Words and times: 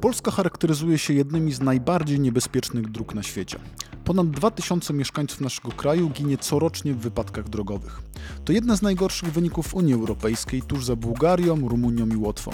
Polska 0.00 0.30
charakteryzuje 0.30 0.98
się 0.98 1.14
jednymi 1.14 1.52
z 1.52 1.60
najbardziej 1.60 2.20
niebezpiecznych 2.20 2.90
dróg 2.90 3.14
na 3.14 3.22
świecie. 3.22 3.58
Ponad 4.04 4.30
2000 4.30 4.92
mieszkańców 4.94 5.40
naszego 5.40 5.68
kraju 5.68 6.10
ginie 6.10 6.38
corocznie 6.38 6.94
w 6.94 6.98
wypadkach 6.98 7.48
drogowych. 7.48 8.02
To 8.44 8.52
jedne 8.52 8.76
z 8.76 8.82
najgorszych 8.82 9.32
wyników 9.32 9.74
Unii 9.74 9.94
Europejskiej, 9.94 10.62
tuż 10.62 10.84
za 10.84 10.96
Bułgarią, 10.96 11.68
Rumunią 11.68 12.06
i 12.06 12.16
Łotwą. 12.16 12.50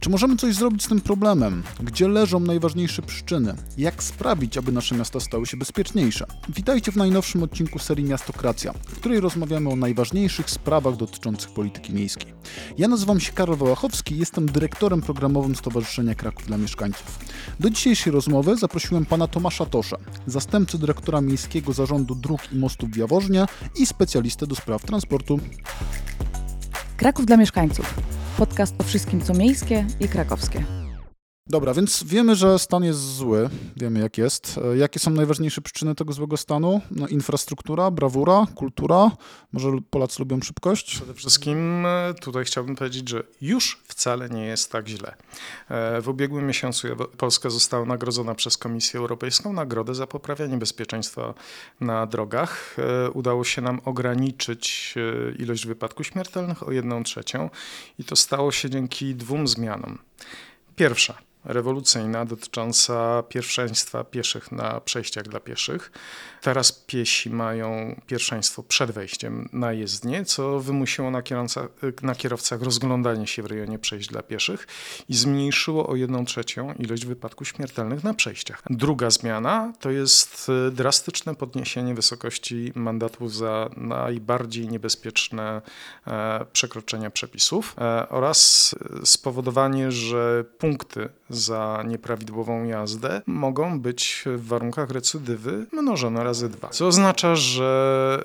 Czy 0.00 0.10
możemy 0.10 0.36
coś 0.36 0.54
zrobić 0.54 0.84
z 0.84 0.88
tym 0.88 1.00
problemem? 1.00 1.62
Gdzie 1.80 2.08
leżą 2.08 2.40
najważniejsze 2.40 3.02
przyczyny? 3.02 3.54
Jak 3.78 4.02
sprawić, 4.02 4.58
aby 4.58 4.72
nasze 4.72 4.94
miasta 4.94 5.20
stały 5.20 5.46
się 5.46 5.56
bezpieczniejsze? 5.56 6.26
Witajcie 6.48 6.92
w 6.92 6.96
najnowszym 6.96 7.42
odcinku 7.42 7.78
serii 7.78 8.04
Miastokracja, 8.04 8.72
w 8.72 8.96
której 8.96 9.20
rozmawiamy 9.20 9.70
o 9.70 9.76
najważniejszych 9.76 10.50
sprawach 10.50 10.96
dotyczących 10.96 11.50
polityki 11.50 11.94
miejskiej. 11.94 12.34
Ja 12.78 12.88
nazywam 12.88 13.20
się 13.20 13.32
Karol 13.32 13.56
Wałachowski 13.56 14.14
i 14.14 14.18
jestem 14.18 14.46
dyrektorem 14.46 15.02
programowym 15.02 15.56
Stowarzyszenia 15.56 16.14
Kraków 16.14 16.46
dla 16.46 16.56
Mieszkańców. 16.56 17.18
Do 17.60 17.70
dzisiejszej 17.70 18.12
rozmowy 18.12 18.56
zaprosiłem 18.56 19.06
pana 19.06 19.28
Tomasza 19.28 19.66
Tosza, 19.66 19.96
zastępcę 20.26 20.78
dyrektora 20.78 21.20
Miejskiego 21.20 21.72
Zarządu 21.72 22.14
Dróg 22.14 22.40
i 22.52 22.56
Mostów 22.56 22.90
w 22.90 22.96
Jaworznie 22.96 23.46
i 23.76 23.86
specjalistę 23.86 24.46
do 24.46 24.54
spraw 24.54 24.82
transportu. 24.82 25.13
Kraków 26.96 27.26
dla 27.26 27.36
mieszkańców. 27.36 27.94
Podcast 28.36 28.74
o 28.78 28.82
wszystkim, 28.82 29.20
co 29.20 29.34
miejskie 29.34 29.86
i 30.00 30.08
krakowskie. 30.08 30.83
Dobra, 31.46 31.74
więc 31.74 32.04
wiemy, 32.04 32.36
że 32.36 32.58
stan 32.58 32.84
jest 32.84 32.98
zły, 33.16 33.50
wiemy 33.76 34.00
jak 34.00 34.18
jest. 34.18 34.60
E, 34.72 34.76
Jakie 34.76 34.98
są 35.00 35.10
najważniejsze 35.10 35.60
przyczyny 35.60 35.94
tego 35.94 36.12
złego 36.12 36.36
stanu? 36.36 36.80
No, 36.90 37.08
infrastruktura, 37.08 37.90
brawura, 37.90 38.46
kultura, 38.54 39.10
może 39.52 39.68
Polacy 39.90 40.16
lubią 40.18 40.40
szybkość? 40.40 40.86
Przede 40.96 41.14
wszystkim 41.14 41.86
e, 41.86 42.14
tutaj 42.20 42.44
chciałbym 42.44 42.76
powiedzieć, 42.76 43.08
że 43.08 43.22
już 43.40 43.82
wcale 43.88 44.28
nie 44.28 44.46
jest 44.46 44.72
tak 44.72 44.88
źle. 44.88 45.14
E, 45.68 46.00
W 46.00 46.08
ubiegłym 46.08 46.46
miesiącu 46.46 46.88
Polska 47.16 47.50
została 47.50 47.86
nagrodzona 47.86 48.34
przez 48.34 48.58
Komisję 48.58 49.00
Europejską 49.00 49.52
nagrodę 49.52 49.94
za 49.94 50.06
poprawianie 50.06 50.56
bezpieczeństwa 50.56 51.34
na 51.80 52.06
drogach. 52.06 52.76
Udało 53.14 53.44
się 53.44 53.62
nam 53.62 53.80
ograniczyć 53.84 54.94
ilość 55.38 55.66
wypadków 55.66 56.06
śmiertelnych 56.06 56.68
o 56.68 56.72
1 56.72 57.04
trzecią 57.04 57.50
i 57.98 58.04
to 58.04 58.16
stało 58.16 58.52
się 58.52 58.70
dzięki 58.70 59.14
dwóm 59.14 59.48
zmianom. 59.48 59.98
Pierwsza 60.76 61.18
rewolucyjna 61.44 62.24
dotycząca 62.24 63.22
pierwszeństwa 63.22 64.04
pieszych 64.04 64.52
na 64.52 64.80
przejściach 64.80 65.24
dla 65.24 65.40
pieszych. 65.40 65.92
Teraz 66.42 66.72
piesi 66.72 67.30
mają 67.30 68.00
pierwszeństwo 68.06 68.62
przed 68.62 68.90
wejściem 68.90 69.48
na 69.52 69.72
jezdnię, 69.72 70.24
co 70.24 70.60
wymusiło 70.60 71.10
na, 71.10 71.22
na 72.02 72.14
kierowcach 72.14 72.62
rozglądanie 72.62 73.26
się 73.26 73.42
w 73.42 73.46
rejonie 73.46 73.78
przejść 73.78 74.08
dla 74.08 74.22
pieszych 74.22 74.66
i 75.08 75.14
zmniejszyło 75.14 75.86
o 75.86 75.96
1 75.96 76.24
trzecią 76.24 76.74
ilość 76.74 77.06
wypadków 77.06 77.48
śmiertelnych 77.48 78.04
na 78.04 78.14
przejściach. 78.14 78.62
Druga 78.70 79.10
zmiana 79.10 79.72
to 79.80 79.90
jest 79.90 80.50
e, 80.68 80.70
drastyczne 80.70 81.34
podniesienie 81.34 81.94
wysokości 81.94 82.72
mandatów 82.74 83.34
za 83.34 83.70
najbardziej 83.76 84.68
niebezpieczne 84.68 85.62
e, 86.06 86.46
przekroczenia 86.52 87.10
przepisów 87.10 87.76
e, 87.78 88.08
oraz 88.08 88.74
spowodowanie, 89.04 89.92
że 89.92 90.44
punkty 90.58 91.08
za 91.30 91.84
nieprawidłową 91.86 92.64
jazdę 92.64 93.22
mogą 93.26 93.80
być 93.80 94.24
w 94.26 94.46
warunkach 94.46 94.90
recydywy 94.90 95.66
mnożone 95.72 96.24
razy 96.24 96.48
dwa. 96.48 96.68
Co 96.68 96.86
oznacza, 96.86 97.36
że 97.36 98.24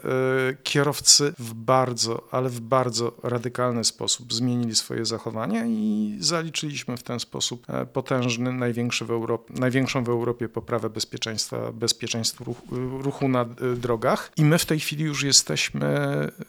e, 0.52 0.64
kierowcy 0.64 1.34
w 1.40 1.54
bardzo, 1.54 2.28
ale 2.32 2.50
w 2.50 2.60
bardzo 2.60 3.12
radykalny 3.24 3.84
sposób 3.84 4.34
zmienili 4.34 4.76
swoje 4.76 5.06
zachowania 5.06 5.66
i 5.66 6.18
zaliczyliśmy 6.20 6.98
w 6.98 7.04
ten 7.04 7.20
sposób 7.20 7.66
e, 7.70 7.86
potężny, 7.86 8.54
największy 8.54 9.06
w 9.06 9.12
Europie, 9.12 9.54
największą 9.60 10.04
w 10.04 10.10
Europie 10.10 10.50
poprawę 10.50 10.90
bezpieczeństwa, 10.90 11.72
bezpieczeństwa 11.72 12.46
ruchu, 12.46 12.68
ruchu 13.02 13.30
na 13.30 13.42
e, 13.42 13.46
drogach. 13.76 14.32
I 14.38 14.46
my 14.46 14.58
w 14.58 14.66
tej 14.66 14.80
chwili 14.80 15.04
już 15.04 15.24
jesteśmy 15.24 15.90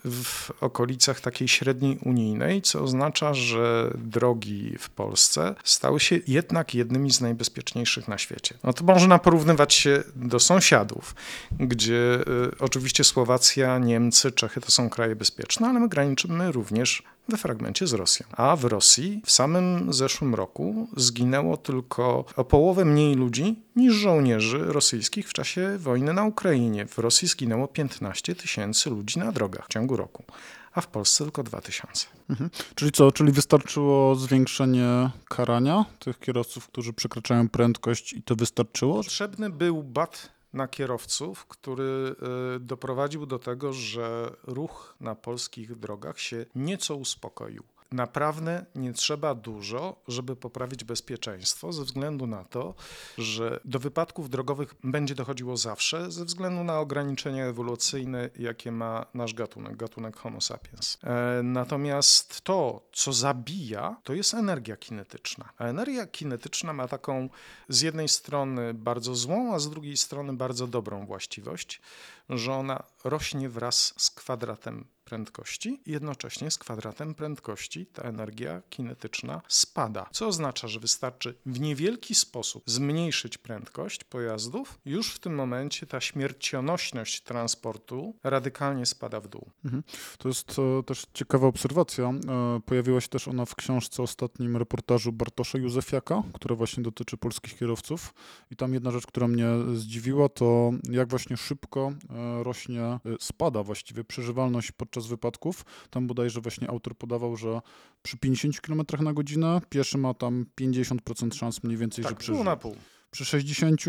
w 0.05 0.51
okolicach 0.61 1.21
takiej 1.21 1.49
średniej 1.49 1.99
unijnej, 2.05 2.63
co 2.63 2.83
oznacza, 2.83 3.35
że 3.35 3.91
drogi 3.99 4.77
w 4.79 4.91
Polsce 4.91 5.55
stały 5.65 6.01
się 6.01 6.17
jednak 6.51 6.75
jednymi 6.75 7.11
z 7.11 7.21
najbezpieczniejszych 7.21 8.09
na 8.09 8.19
świecie. 8.19 8.55
No 8.65 8.73
to 8.73 8.85
można 8.85 9.19
porównywać 9.19 9.75
się 9.75 10.03
do 10.17 10.41
sąsiadów, 10.41 11.15
gdzie 11.61 12.21
y, 12.21 12.59
oczywiście 12.59 13.05
Słowacja, 13.05 13.79
Niemcy, 13.79 14.33
Czechy 14.33 14.61
to 14.61 14.71
są 14.71 14.91
kraje 14.91 15.17
bezpieczne, 15.17 15.69
ale 15.69 15.81
my 15.81 15.89
graniczymy 15.89 16.53
również 16.53 17.03
we 17.29 17.37
fragmencie 17.37 17.87
z 17.87 17.93
Rosją. 17.93 18.27
A 18.33 18.57
w 18.57 18.65
Rosji 18.65 19.23
w 19.25 19.31
samym 19.31 19.93
zeszłym 19.93 20.35
roku 20.35 20.89
zginęło 20.97 21.57
tylko 21.57 22.25
o 22.37 22.45
połowę 22.45 22.85
mniej 22.85 23.15
ludzi 23.15 23.63
niż 23.77 23.95
żołnierzy 23.95 24.59
rosyjskich 24.59 25.29
w 25.29 25.33
czasie 25.33 25.79
wojny 25.79 26.13
na 26.13 26.25
Ukrainie. 26.25 26.87
W 26.87 26.99
Rosji 26.99 27.29
zginęło 27.29 27.69
15 27.69 28.35
tysięcy 28.35 28.91
ludzi 28.91 29.19
na 29.19 29.33
drogach 29.33 29.67
w 29.67 29.69
ciągu 29.69 29.97
roku, 29.97 30.25
a 30.73 30.81
w 30.81 30.87
Polsce 30.87 31.25
tylko 31.25 31.43
2000. 31.43 32.07
Mhm. 32.31 32.51
Czyli 32.75 32.93
co, 32.93 33.13
czyli 33.13 33.33
wystarczyło 33.33 34.15
zwiększenie 34.15 35.11
karania 35.29 35.85
tych 35.99 36.19
kierowców, 36.19 36.69
którzy 36.69 36.93
przekraczają 36.93 37.49
prędkość 37.49 38.13
i 38.13 38.23
to 38.23 38.37
wystarczyło? 38.37 38.95
Potrzebny 38.95 39.51
był 39.51 39.83
bat 39.83 40.33
na 40.53 40.69
kierowców, 40.69 41.47
który 41.47 42.15
y, 42.57 42.61
doprowadził 42.61 43.27
do 43.27 43.39
tego, 43.39 43.73
że 43.73 44.37
ruch 44.43 44.97
na 45.01 45.15
polskich 45.15 45.79
drogach 45.79 46.21
się 46.21 46.47
nieco 46.55 46.97
uspokoił. 46.97 47.63
Naprawdę 47.93 48.65
nie 48.75 48.93
trzeba 48.93 49.35
dużo, 49.35 50.03
żeby 50.09 50.37
poprawić 50.37 50.85
bezpieczeństwo, 50.85 51.73
ze 51.73 51.85
względu 51.85 52.27
na 52.27 52.45
to, 52.45 52.75
że 53.19 53.61
do 53.65 53.79
wypadków 53.79 54.31
drogowych 54.31 54.75
będzie 54.85 55.15
dochodziło 55.15 55.57
zawsze, 55.57 56.11
ze 56.11 56.25
względu 56.25 56.65
na 56.65 56.79
ograniczenia 56.79 57.47
ewolucyjne, 57.47 58.31
jakie 58.39 58.73
ma 58.73 59.07
nasz 59.15 59.35
gatunek, 59.35 59.77
gatunek 59.77 60.17
Homo 60.17 60.41
sapiens. 60.41 60.99
E, 61.05 61.43
natomiast 61.43 62.41
to, 62.41 62.89
co 62.93 63.13
zabija, 63.13 63.97
to 64.05 64.15
jest 64.15 64.35
energia 64.35 64.77
kinetyczna. 64.77 65.49
A 65.59 65.65
energia 65.65 66.07
kinetyczna 66.07 66.73
ma 66.73 66.89
taką 66.89 67.29
z 67.69 67.81
jednej 67.81 68.09
strony 68.09 68.75
bardzo 68.75 69.15
złą, 69.15 69.55
a 69.55 69.59
z 69.59 69.71
drugiej 69.71 69.97
strony 69.97 70.33
bardzo 70.33 70.67
dobrą 70.67 71.07
właściwość, 71.07 71.81
że 72.29 72.53
ona 72.53 72.83
rośnie 73.05 73.49
wraz 73.49 73.95
z 73.97 74.11
kwadratem 74.11 74.85
prędkości 75.11 75.81
i 75.87 75.91
jednocześnie 75.93 76.51
z 76.51 76.59
kwadratem 76.59 77.15
prędkości 77.15 77.87
ta 77.87 78.03
energia 78.03 78.63
kinetyczna 78.71 79.43
spada. 79.49 80.07
Co 80.13 80.27
oznacza, 80.27 80.69
że 80.69 80.81
wystarczy 80.81 81.35
w 81.47 81.61
niewielki 81.61 82.15
sposób 82.15 82.63
zmniejszyć 82.67 83.39
prędkość 83.39 84.05
pojazdów, 84.05 84.79
już 84.85 85.15
w 85.15 85.19
tym 85.19 85.35
momencie 85.35 85.87
ta 85.87 86.01
śmiercionośność 86.01 87.21
transportu 87.21 88.15
radykalnie 88.25 88.87
spada 88.87 89.21
w 89.21 89.29
dół. 89.29 89.51
Mhm. 89.65 89.83
To 90.19 90.29
jest 90.29 90.57
e, 90.59 90.83
też 90.83 91.07
ciekawa 91.15 91.47
obserwacja. 91.47 92.05
E, 92.05 92.61
pojawiła 92.67 93.01
się 93.01 93.09
też 93.09 93.29
ona 93.29 93.45
w 93.45 93.55
książce 93.55 94.03
ostatnim 94.03 94.57
reportażu 94.57 95.13
Bartosza 95.13 95.59
Józefiaka, 95.59 96.23
która 96.35 96.57
właśnie 96.57 96.83
dotyczy 96.83 97.17
polskich 97.17 97.59
kierowców. 97.59 98.15
I 98.51 98.57
tam 98.57 98.75
jedna 98.75 98.91
rzecz, 98.91 99.07
która 99.07 99.29
mnie 99.29 99.47
zdziwiła, 99.75 100.29
to 100.29 100.71
jak 100.91 101.09
właśnie 101.09 101.37
szybko 101.37 101.93
e, 102.11 102.45
rośnie, 102.45 102.90
e, 102.93 102.99
spada 103.21 103.63
właściwie 103.63 104.05
przeżywalność 104.05 104.73
podczas 104.73 105.07
wypadków. 105.07 105.65
Tam 105.91 106.07
bodajże 106.07 106.41
właśnie 106.41 106.71
autor 106.71 106.97
podawał, 106.97 107.37
że 107.37 107.61
przy 108.03 108.19
50 108.19 108.61
km 108.61 108.83
na 109.01 109.13
godzinę 109.13 109.61
pieszy 109.69 109.99
ma 109.99 110.15
tam 110.15 110.47
50% 110.61 111.35
szans 111.35 111.65
mniej 111.65 111.77
więcej, 111.77 112.03
że 112.05 112.09
Tak, 112.09 112.19
pół 112.19 112.23
przeżyje. 112.23 112.45
na 112.45 112.57
pół. 112.57 112.77
Przy 113.11 113.25
60 113.25 113.81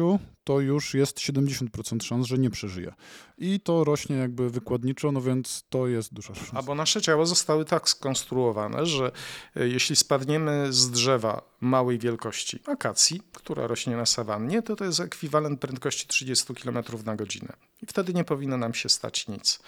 to 0.43 0.59
już 0.59 0.93
jest 0.93 1.17
70% 1.19 2.03
szans, 2.03 2.27
że 2.27 2.37
nie 2.37 2.49
przeżyje. 2.49 2.93
I 3.37 3.59
to 3.59 3.83
rośnie 3.83 4.15
jakby 4.15 4.49
wykładniczo, 4.49 5.11
no 5.11 5.21
więc 5.21 5.63
to 5.69 5.87
jest 5.87 6.13
duża 6.13 6.35
szansa. 6.35 6.51
A 6.57 6.61
bo 6.63 6.75
nasze 6.75 7.01
ciała 7.01 7.25
zostały 7.25 7.65
tak 7.65 7.89
skonstruowane, 7.89 8.85
że 8.85 9.11
e, 9.55 9.67
jeśli 9.67 9.95
spadniemy 9.95 10.73
z 10.73 10.91
drzewa 10.91 11.50
małej 11.61 11.99
wielkości, 11.99 12.59
akacji, 12.67 13.21
która 13.33 13.67
rośnie 13.67 13.95
na 13.95 14.05
sawannie, 14.05 14.61
to 14.61 14.75
to 14.75 14.85
jest 14.85 14.99
ekwiwalent 14.99 15.59
prędkości 15.59 16.07
30 16.07 16.53
km 16.55 16.83
na 17.05 17.15
godzinę. 17.15 17.53
I 17.81 17.85
wtedy 17.85 18.13
nie 18.13 18.23
powinno 18.23 18.57
nam 18.57 18.73
się 18.73 18.89
stać 18.89 19.27
nic. 19.27 19.59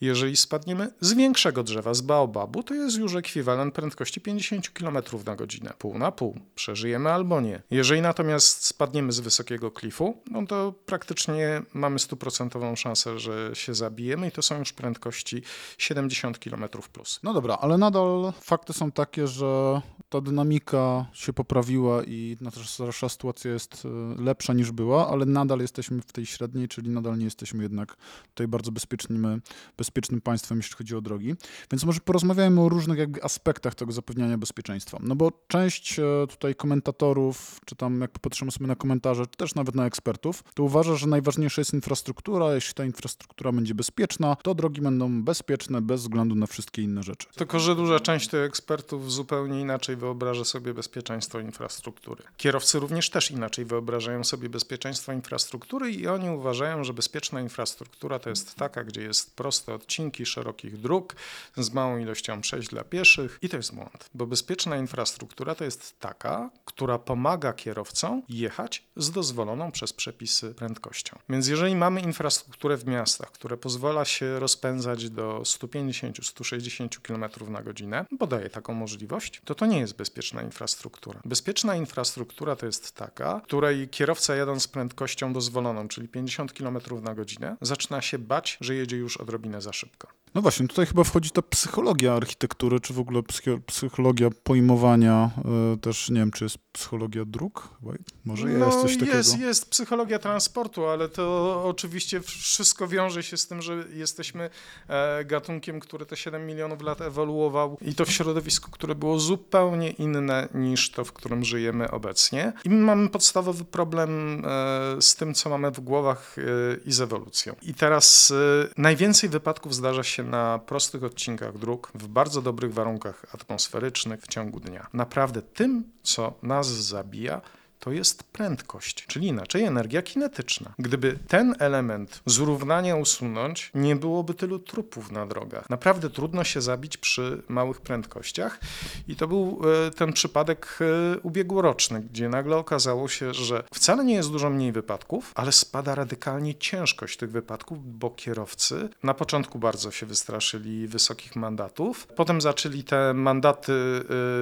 Jeżeli 0.00 0.36
spadniemy 0.36 0.92
z 1.00 1.12
większego 1.12 1.62
drzewa, 1.62 1.94
z 1.94 2.00
baobabu, 2.00 2.62
to 2.62 2.74
jest 2.74 2.96
już 2.96 3.14
ekwiwalent 3.14 3.74
prędkości 3.74 4.20
50 4.20 4.70
km 4.70 4.98
na 5.26 5.36
godzinę. 5.36 5.72
Pół 5.78 5.98
na 5.98 6.12
pół. 6.12 6.40
Przeżyjemy 6.54 7.12
albo 7.12 7.40
nie. 7.40 7.62
Jeżeli 7.70 8.00
natomiast 8.00 8.64
spadniemy 8.64 9.12
z 9.12 9.20
wysokiego 9.20 9.70
klifu, 9.70 10.22
no 10.30 10.46
to 10.46 10.74
praktycznie 10.86 11.62
mamy 11.74 11.98
stuprocentową 11.98 12.76
szansę, 12.76 13.18
że 13.18 13.50
się 13.54 13.74
zabijemy 13.74 14.28
i 14.28 14.30
to 14.32 14.42
są 14.42 14.58
już 14.58 14.72
prędkości 14.72 15.42
70 15.78 16.38
km 16.38 16.64
plus. 16.92 17.20
No 17.22 17.34
dobra, 17.34 17.58
ale 17.60 17.78
nadal 17.78 18.32
fakty 18.40 18.72
są 18.72 18.92
takie, 18.92 19.26
że 19.26 19.80
ta 20.08 20.20
dynamika 20.20 21.06
się 21.12 21.32
poprawiła 21.44 22.04
i 22.04 22.36
nasza 22.40 23.08
sytuacja 23.08 23.50
jest 23.50 23.82
e, 24.18 24.22
lepsza 24.22 24.52
niż 24.52 24.72
była, 24.72 25.08
ale 25.08 25.26
nadal 25.26 25.60
jesteśmy 25.60 26.02
w 26.02 26.12
tej 26.12 26.26
średniej, 26.26 26.68
czyli 26.68 26.90
nadal 26.90 27.18
nie 27.18 27.24
jesteśmy 27.24 27.50
jesteśmy 27.50 27.62
jednak 27.62 27.96
tutaj 28.28 28.48
bardzo 28.48 28.72
bezpiecznym, 28.72 29.42
bezpiecznym 29.76 30.20
państwem, 30.20 30.58
jeśli 30.58 30.76
chodzi 30.76 30.96
o 30.96 31.00
drogi. 31.00 31.34
Więc 31.70 31.84
może 31.84 32.00
porozmawiajmy 32.00 32.60
o 32.60 32.68
różnych 32.68 32.98
jakby 32.98 33.22
aspektach 33.22 33.74
tego 33.74 33.92
zapewniania 33.92 34.38
bezpieczeństwa. 34.38 34.98
No 35.02 35.16
bo 35.16 35.32
część 35.48 35.98
e, 35.98 36.02
tutaj 36.28 36.54
komentatorów, 36.54 37.60
czy 37.64 37.76
tam 37.76 38.00
jak 38.00 38.10
popatrzymy 38.10 38.50
sobie 38.50 38.66
na 38.66 38.76
komentarze, 38.76 39.26
czy 39.26 39.36
też 39.36 39.54
nawet 39.54 39.74
na 39.74 39.86
ekspertów, 39.86 40.44
to 40.54 40.62
uważa, 40.62 40.96
że 40.96 41.06
najważniejsza 41.06 41.60
jest 41.60 41.74
infrastruktura. 41.74 42.54
Jeśli 42.54 42.74
ta 42.74 42.84
infrastruktura 42.84 43.52
będzie 43.52 43.74
bezpieczna, 43.74 44.36
to 44.36 44.54
drogi 44.54 44.80
będą 44.80 45.22
bezpieczne 45.22 45.82
bez 45.82 46.02
względu 46.02 46.34
na 46.34 46.46
wszystkie 46.46 46.82
inne 46.82 47.02
rzeczy. 47.02 47.26
Tylko, 47.36 47.60
że 47.60 47.76
duża 47.76 48.00
część 48.00 48.28
tych 48.28 48.40
ekspertów 48.40 49.12
zupełnie 49.12 49.60
inaczej 49.60 49.96
wyobraża 49.96 50.44
sobie 50.44 50.74
bezpieczeństwo 50.74 51.29
infrastruktury. 51.38 52.22
Kierowcy 52.36 52.78
również 52.78 53.10
też 53.10 53.30
inaczej 53.30 53.64
wyobrażają 53.64 54.24
sobie 54.24 54.48
bezpieczeństwo 54.48 55.12
infrastruktury 55.12 55.90
i 55.90 56.06
oni 56.06 56.30
uważają, 56.30 56.84
że 56.84 56.92
bezpieczna 56.92 57.40
infrastruktura 57.40 58.18
to 58.18 58.30
jest 58.30 58.54
taka, 58.54 58.84
gdzie 58.84 59.02
jest 59.02 59.36
proste 59.36 59.74
odcinki 59.74 60.26
szerokich 60.26 60.80
dróg 60.80 61.16
z 61.56 61.72
małą 61.72 61.98
ilością 61.98 62.40
przejść 62.40 62.68
dla 62.68 62.84
pieszych 62.84 63.38
i 63.42 63.48
to 63.48 63.56
jest 63.56 63.74
błąd, 63.74 64.10
bo 64.14 64.26
bezpieczna 64.26 64.76
infrastruktura 64.76 65.54
to 65.54 65.64
jest 65.64 66.00
taka, 66.00 66.50
która 66.64 66.98
pomaga 66.98 67.52
kierowcom 67.52 68.22
jechać 68.28 68.84
z 68.96 69.10
dozwoloną 69.10 69.72
przez 69.72 69.92
przepisy 69.92 70.54
prędkością. 70.54 71.18
Więc 71.28 71.48
jeżeli 71.48 71.76
mamy 71.76 72.00
infrastrukturę 72.00 72.76
w 72.76 72.86
miastach, 72.86 73.32
która 73.32 73.56
pozwala 73.56 74.04
się 74.04 74.38
rozpędzać 74.38 75.10
do 75.10 75.38
150-160 75.38 77.00
km 77.00 77.52
na 77.52 77.62
godzinę, 77.62 78.06
bo 78.10 78.26
daje 78.26 78.50
taką 78.50 78.74
możliwość, 78.74 79.42
to 79.44 79.54
to 79.54 79.66
nie 79.66 79.78
jest 79.78 79.96
bezpieczna 79.96 80.42
infrastruktura. 80.42 81.19
Bezpieczna 81.24 81.76
infrastruktura 81.76 82.56
to 82.56 82.66
jest 82.66 82.92
taka, 82.92 83.40
której 83.44 83.88
kierowca 83.88 84.36
jadąc 84.36 84.62
z 84.62 84.68
prędkością 84.68 85.32
dozwoloną, 85.32 85.88
czyli 85.88 86.08
50 86.08 86.52
km 86.52 86.78
na 87.02 87.14
godzinę, 87.14 87.56
zaczyna 87.60 88.02
się 88.02 88.18
bać, 88.18 88.58
że 88.60 88.74
jedzie 88.74 88.96
już 88.96 89.16
odrobinę 89.16 89.62
za 89.62 89.72
szybko. 89.72 90.08
No 90.34 90.42
właśnie, 90.42 90.68
tutaj 90.68 90.86
chyba 90.86 91.04
wchodzi 91.04 91.30
ta 91.30 91.42
psychologia 91.42 92.14
architektury, 92.14 92.80
czy 92.80 92.94
w 92.94 92.98
ogóle 92.98 93.22
psychologia 93.66 94.28
pojmowania, 94.44 95.30
y, 95.74 95.78
też 95.78 96.10
nie 96.10 96.20
wiem, 96.20 96.30
czy 96.30 96.44
jest 96.44 96.58
psychologia 96.72 97.24
dróg? 97.24 97.68
Chyba 97.80 97.92
może 98.24 98.46
no, 98.46 98.66
jest 98.66 98.80
coś 98.80 98.96
takiego. 98.96 99.16
Jest, 99.16 99.38
jest 99.38 99.70
psychologia 99.70 100.18
transportu, 100.18 100.86
ale 100.86 101.08
to 101.08 101.62
oczywiście 101.64 102.20
wszystko 102.20 102.88
wiąże 102.88 103.22
się 103.22 103.36
z 103.36 103.46
tym, 103.46 103.62
że 103.62 103.84
jesteśmy 103.92 104.50
e, 104.88 105.24
gatunkiem, 105.24 105.80
który 105.80 106.06
te 106.06 106.16
7 106.16 106.46
milionów 106.46 106.82
lat 106.82 107.00
ewoluował 107.00 107.78
i 107.80 107.94
to 107.94 108.04
w 108.04 108.10
środowisku, 108.10 108.70
które 108.70 108.94
było 108.94 109.18
zupełnie 109.18 109.90
inne 109.90 110.48
niż 110.54 110.90
to, 110.90 111.04
w 111.04 111.12
którym 111.12 111.44
żyjemy 111.44 111.90
obecnie. 111.90 112.52
I 112.64 112.70
mamy 112.70 113.08
podstawowy 113.08 113.64
problem 113.64 114.42
e, 114.46 115.02
z 115.02 115.16
tym, 115.16 115.34
co 115.34 115.50
mamy 115.50 115.70
w 115.70 115.80
głowach 115.80 116.36
e, 116.38 116.42
i 116.84 116.92
z 116.92 117.00
ewolucją. 117.00 117.56
I 117.62 117.74
teraz 117.74 118.32
najwięcej 118.76 119.28
wypadków 119.28 119.74
zdarza 119.74 120.02
się 120.02 120.19
się 120.20 120.30
na 120.30 120.58
prostych 120.58 121.04
odcinkach 121.04 121.58
dróg 121.58 121.90
w 121.94 122.08
bardzo 122.08 122.42
dobrych 122.42 122.74
warunkach 122.74 123.26
atmosferycznych 123.34 124.22
w 124.22 124.28
ciągu 124.28 124.60
dnia. 124.60 124.86
Naprawdę 124.92 125.42
tym, 125.42 125.84
co 126.02 126.34
nas 126.42 126.66
zabija, 126.66 127.40
to 127.80 127.92
jest 127.92 128.22
prędkość, 128.24 129.06
czyli 129.06 129.26
inaczej 129.26 129.62
energia 129.62 130.02
kinetyczna. 130.02 130.74
Gdyby 130.78 131.18
ten 131.28 131.54
element 131.58 132.20
zrównania 132.26 132.96
usunąć, 132.96 133.70
nie 133.74 133.96
byłoby 133.96 134.34
tylu 134.34 134.58
trupów 134.58 135.10
na 135.10 135.26
drogach. 135.26 135.70
Naprawdę 135.70 136.10
trudno 136.10 136.44
się 136.44 136.60
zabić 136.60 136.96
przy 136.96 137.42
małych 137.48 137.80
prędkościach 137.80 138.60
i 139.08 139.16
to 139.16 139.28
był 139.28 139.60
e, 139.86 139.90
ten 139.90 140.12
przypadek 140.12 140.78
e, 140.80 141.18
ubiegłoroczny, 141.18 142.00
gdzie 142.00 142.28
nagle 142.28 142.56
okazało 142.56 143.08
się, 143.08 143.34
że 143.34 143.62
wcale 143.74 144.04
nie 144.04 144.14
jest 144.14 144.30
dużo 144.30 144.50
mniej 144.50 144.72
wypadków, 144.72 145.32
ale 145.34 145.52
spada 145.52 145.94
radykalnie 145.94 146.54
ciężkość 146.54 147.16
tych 147.16 147.30
wypadków, 147.30 147.98
bo 147.98 148.10
kierowcy 148.10 148.88
na 149.02 149.14
początku 149.14 149.58
bardzo 149.58 149.90
się 149.90 150.06
wystraszyli 150.06 150.88
wysokich 150.88 151.36
mandatów, 151.36 152.06
potem 152.06 152.40
zaczęli 152.40 152.84
te 152.84 153.14
mandaty 153.14 153.72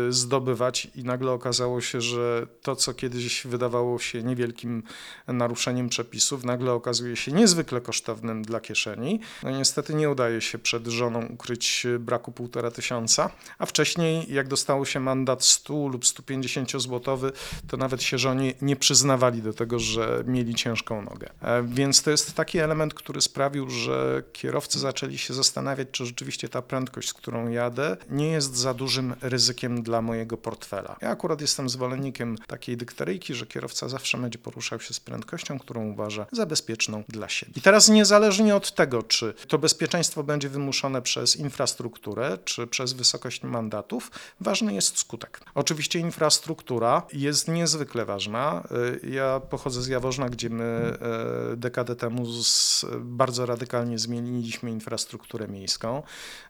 e, 0.09 0.13
zdobywać 0.13 0.89
i 0.95 1.05
nagle 1.05 1.33
okazało 1.33 1.81
się, 1.81 2.01
że 2.01 2.47
to, 2.63 2.77
co 2.77 2.95
kiedyś 2.95 3.28
gdzieś 3.29 3.47
wydawało 3.47 3.99
się 3.99 4.23
niewielkim 4.23 4.83
naruszeniem 5.27 5.89
przepisów, 5.89 6.45
nagle 6.45 6.73
okazuje 6.73 7.17
się 7.17 7.33
niezwykle 7.33 7.81
kosztownym 7.81 8.43
dla 8.43 8.61
kieszeni. 8.61 9.21
No 9.43 9.51
niestety 9.51 9.95
nie 9.95 10.11
udaje 10.11 10.41
się 10.41 10.59
przed 10.59 10.87
żoną 10.87 11.27
ukryć 11.27 11.87
braku 11.99 12.33
półtora 12.33 12.71
tysiąca, 12.71 13.31
a 13.59 13.67
wcześniej 13.67 14.33
jak 14.33 14.49
dostało 14.49 14.85
się 14.85 15.01
mandat 15.01 15.45
100 15.45 15.89
lub 15.89 16.07
150 16.07 16.73
złotowy, 16.73 17.33
to 17.69 17.77
nawet 17.77 18.03
się 18.03 18.19
żonie 18.19 18.55
nie 18.63 18.77
przyznawali 18.77 19.43
do 19.43 19.53
tego, 19.53 19.79
że 19.79 20.25
mieli 20.27 20.55
ciężką 20.55 21.03
nogę. 21.03 21.31
E, 21.43 21.63
więc 21.63 22.03
to 22.03 22.11
jest 22.11 22.35
taki 22.35 22.59
element, 22.59 22.95
który 22.95 23.21
sprawił, 23.21 23.71
że 23.71 24.23
kierowcy 24.33 24.79
zaczęli 24.79 25.19
się 25.19 25.35
zastanawiać, 25.35 25.89
czy 25.93 26.07
rzeczywiście 26.07 26.49
ta 26.49 26.63
prędkość, 26.63 27.09
z 27.09 27.15
którą 27.15 27.49
jadę, 27.49 27.97
nie 28.11 28.31
jest 28.31 28.57
za 28.57 28.75
dużym 28.75 29.15
ryzykiem 29.21 29.83
dla 29.83 30.03
mojego 30.03 30.37
portfela. 30.37 30.97
Ja 31.03 31.11
akurat 31.11 31.41
jestem 31.41 31.69
zwolennikiem 31.69 32.39
takiej 32.47 32.77
dykteryjki, 32.77 33.18
że 33.35 33.47
kierowca 33.47 33.89
zawsze 33.89 34.19
będzie 34.19 34.39
poruszał 34.39 34.81
się 34.81 34.95
z 34.95 35.01
prędkością, 35.01 35.59
którą 35.59 35.91
uważa 35.91 36.27
za 36.33 36.47
bezpieczną 36.47 37.05
dla 37.09 37.29
siebie. 37.29 37.53
I 37.57 37.61
teraz 37.61 37.89
niezależnie 37.89 38.57
od 38.57 38.75
tego, 38.75 39.03
czy 39.03 39.35
to 39.49 39.59
bezpieczeństwo 39.59 40.23
będzie 40.25 40.49
wymuszone 40.49 41.03
przez 41.03 41.37
infrastrukturę, 41.37 42.39
czy 42.45 42.67
przez 42.67 42.93
wysokość 42.93 43.43
mandatów, 43.43 44.11
ważny 44.41 44.75
jest 44.75 44.99
skutek. 44.99 45.41
Oczywiście 45.55 45.99
infrastruktura 45.99 47.03
jest 47.13 47.49
niezwykle 47.49 48.05
ważna. 48.05 48.69
Ja 49.03 49.41
pochodzę 49.41 49.83
z 49.83 49.87
Jaworzna, 49.87 50.29
gdzie 50.29 50.51
my 50.51 50.65
e, 50.65 51.57
dekadę 51.57 51.97
temu 51.97 52.27
bardzo 53.01 53.47
radykalnie 53.47 53.99
zmieniliśmy 53.99 54.71
infrastrukturę 54.71 55.49
miejską. 55.49 56.03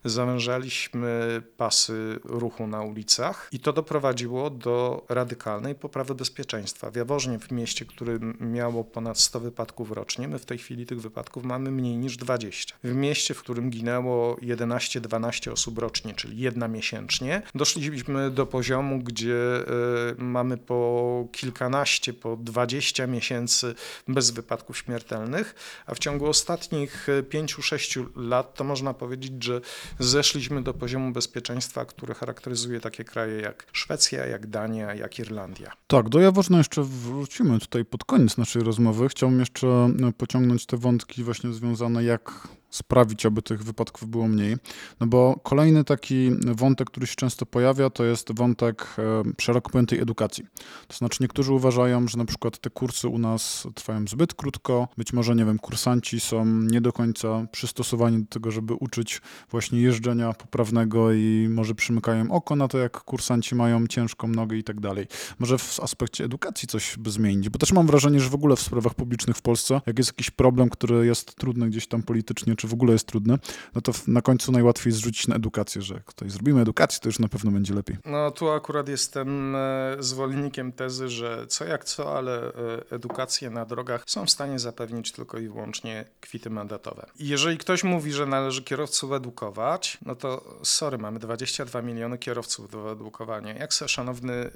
Zawężaliśmy 0.05 1.43
pasy 1.57 2.21
ruchu 2.25 2.67
na 2.67 2.83
ulicach 2.83 3.49
i 3.53 3.61
to 3.61 3.73
doprowadziło 3.73 4.51
do 4.51 5.07
radykalnej 5.09 5.75
poprawy 5.75 6.15
bezpieczeństwa 6.15 6.58
bezpieczeństwa. 6.59 6.91
W 6.91 6.97
Jaworznie, 6.97 7.39
w 7.39 7.51
mieście, 7.51 7.85
które 7.85 8.19
miało 8.41 8.85
ponad 8.85 9.21
100 9.21 9.41
wypadków 9.41 9.91
rocznie, 9.91 10.29
my 10.29 10.39
w 10.39 10.45
tej 10.45 10.59
chwili 10.59 10.87
tych 10.87 11.01
wypadków 11.01 11.45
mamy 11.45 11.71
mniej 11.71 11.97
niż 11.97 12.17
20. 12.17 12.75
W 12.85 12.95
mieście, 12.95 13.35
w 13.35 13.41
którym 13.41 13.71
ginęło 13.71 14.35
11-12 14.35 15.53
osób 15.53 15.79
rocznie, 15.79 16.15
czyli 16.15 16.39
jedna 16.39 16.69
miesięcznie, 16.69 17.43
doszliśmy 17.55 18.31
do 18.31 18.47
poziomu, 18.47 18.99
gdzie 18.99 19.35
y, 19.35 20.23
mamy 20.23 20.57
po 20.57 21.29
kilkanaście, 21.33 22.13
po 22.13 22.37
20 22.37 23.07
miesięcy 23.07 23.75
bez 24.09 24.31
wypadków 24.31 24.79
śmiertelnych, 24.79 25.55
a 25.87 25.95
w 25.95 25.99
ciągu 25.99 26.27
ostatnich 26.27 27.07
5-6 27.31 28.07
lat 28.17 28.55
to 28.55 28.65
można 28.65 28.95
powiedzieć, 28.95 29.45
że 29.45 29.61
zeszliśmy 29.99 30.63
do 30.63 30.75
poziomu 30.75 31.13
bezpieczeństwa, 31.13 31.85
który 31.85 32.15
charakteryzuje 32.15 32.81
takie 32.81 33.05
kraje 33.05 33.41
jak 33.41 33.67
Szwecja, 33.73 34.27
jak 34.27 34.47
Dania, 34.47 34.95
jak 34.95 35.19
Irlandia. 35.19 35.73
Tak, 35.87 36.09
do 36.09 36.21
Jaworzna 36.21 36.48
można 36.49 36.59
jeszcze 36.59 36.83
wrócimy 36.83 37.59
tutaj 37.59 37.85
pod 37.85 38.05
koniec 38.05 38.37
naszej 38.37 38.63
rozmowy. 38.63 39.09
Chciałbym 39.09 39.41
jeszcze 39.41 39.67
e, 39.69 40.13
pociągnąć 40.19 40.67
te 40.67 40.77
wątki 40.77 41.25
właśnie 41.25 41.53
związane, 41.53 42.05
jak 42.05 42.49
sprawić, 42.71 43.27
aby 43.27 43.43
tych 43.43 43.65
wypadków 43.65 44.09
było 44.09 44.29
mniej. 44.29 44.57
No 45.01 45.07
bo 45.07 45.41
kolejny 45.43 45.85
taki 45.85 46.31
wątek, 46.55 46.91
który 46.91 47.07
się 47.07 47.15
często 47.15 47.47
pojawia, 47.47 47.91
to 47.91 48.05
jest 48.05 48.35
wątek 48.35 48.97
e, 48.99 49.23
szeroko 49.41 49.71
pojętej 49.71 50.01
edukacji. 50.01 50.45
To 50.89 50.97
znaczy 50.97 51.19
niektórzy 51.21 51.53
uważają, 51.53 52.09
że 52.09 52.19
na 52.19 52.25
przykład 52.25 52.59
te 52.59 52.71
kursy 52.71 53.09
u 53.09 53.19
nas 53.19 53.69
trwają 53.75 54.05
zbyt 54.07 54.35
krótko, 54.35 54.89
być 54.99 55.13
może, 55.13 55.35
nie 55.35 55.45
wiem, 55.45 55.59
kursanci 55.59 56.21
są 56.21 56.45
nie 56.47 56.81
do 56.81 56.93
końca 56.93 57.47
przystosowani 57.53 58.19
do 58.21 58.27
tego, 58.27 58.51
żeby 58.51 58.75
uczyć 58.75 59.21
właśnie 59.51 59.81
jeżdżenia 59.81 60.33
poprawnego 60.33 61.13
i 61.13 61.47
może 61.51 61.75
przymykają 61.75 62.31
oko 62.31 62.57
na 62.57 62.69
to, 62.69 62.79
jak 62.79 63.01
kursanci 63.01 63.55
mają 63.55 63.87
ciężką 63.87 64.29
nogę 64.29 64.57
i 64.57 64.65
tak 64.65 64.81
dalej. 64.81 65.07
Może 65.39 65.59
w 65.59 65.81
aspekcie 65.81 66.25
edukacji 66.25 66.69
coś 66.69 66.97
by 66.99 67.11
zmienić, 67.11 67.49
bo 67.49 67.59
też 67.59 67.73
mam 67.73 67.87
wrażenie, 67.87 68.21
że 68.21 68.31
w 68.31 68.35
ogóle 68.35 68.57
w 68.57 68.61
sprawach 68.61 68.95
publicznych 68.95 69.37
w 69.37 69.43
Polsce, 69.43 69.81
jak 69.87 69.99
jest 69.99 70.11
jakiś 70.11 70.31
problem, 70.31 70.71
który 70.71 71.07
jest 71.07 71.35
trudny 71.35 71.69
gdzieś 71.69 71.87
tam 71.87 72.03
politycznie 72.03 72.57
czy 72.59 72.69
w 72.69 72.73
ogóle 72.73 72.93
jest 72.93 73.07
trudne, 73.07 73.39
no 73.75 73.81
to 73.81 73.93
na 74.07 74.23
końcu 74.23 74.53
najłatwiej 74.53 74.93
zrzucić 74.93 75.29
na 75.29 75.37
edukację, 75.37 75.83
że 75.83 75.95
jak 75.95 76.05
tutaj 76.05 76.31
zrobimy 76.31 76.61
edukację, 76.61 77.01
to 77.01 77.09
już 77.09 77.19
na 77.19 77.29
pewno 77.29 77.51
będzie 77.51 77.75
lepiej. 77.75 77.97
No 78.05 78.31
tu 78.31 78.51
akurat 78.51 78.89
jestem 78.89 79.57
e, 79.57 79.97
zwolennikiem 79.99 80.73
tezy, 80.73 81.09
że 81.09 81.47
co 81.47 81.65
jak 81.65 81.85
co, 81.85 82.19
ale 82.19 82.43
e, 82.43 82.53
edukację 82.91 83.51
na 83.51 83.65
drogach 83.65 84.03
są 84.07 84.27
w 84.27 84.31
stanie 84.31 84.59
zapewnić 84.59 85.13
tylko 85.13 85.39
i 85.39 85.49
wyłącznie 85.49 86.05
kwity 86.21 86.51
mandatowe. 86.51 87.07
Jeżeli 87.19 87.59
ktoś 87.59 87.85
mówi, 87.85 88.13
że 88.13 88.27
należy 88.27 88.63
kierowców 88.63 89.13
edukować, 89.13 89.99
no 90.07 90.15
to 90.15 90.59
sorry, 90.63 90.99
mamy 90.99 91.19
22 91.19 91.83
miliony 91.83 92.19
kierowców 92.19 92.71
do 92.71 92.93
edukowania. 92.93 93.55
Jak 93.55 93.75
se, 93.75 93.89
szanowny 93.89 94.33
e, 94.33 94.51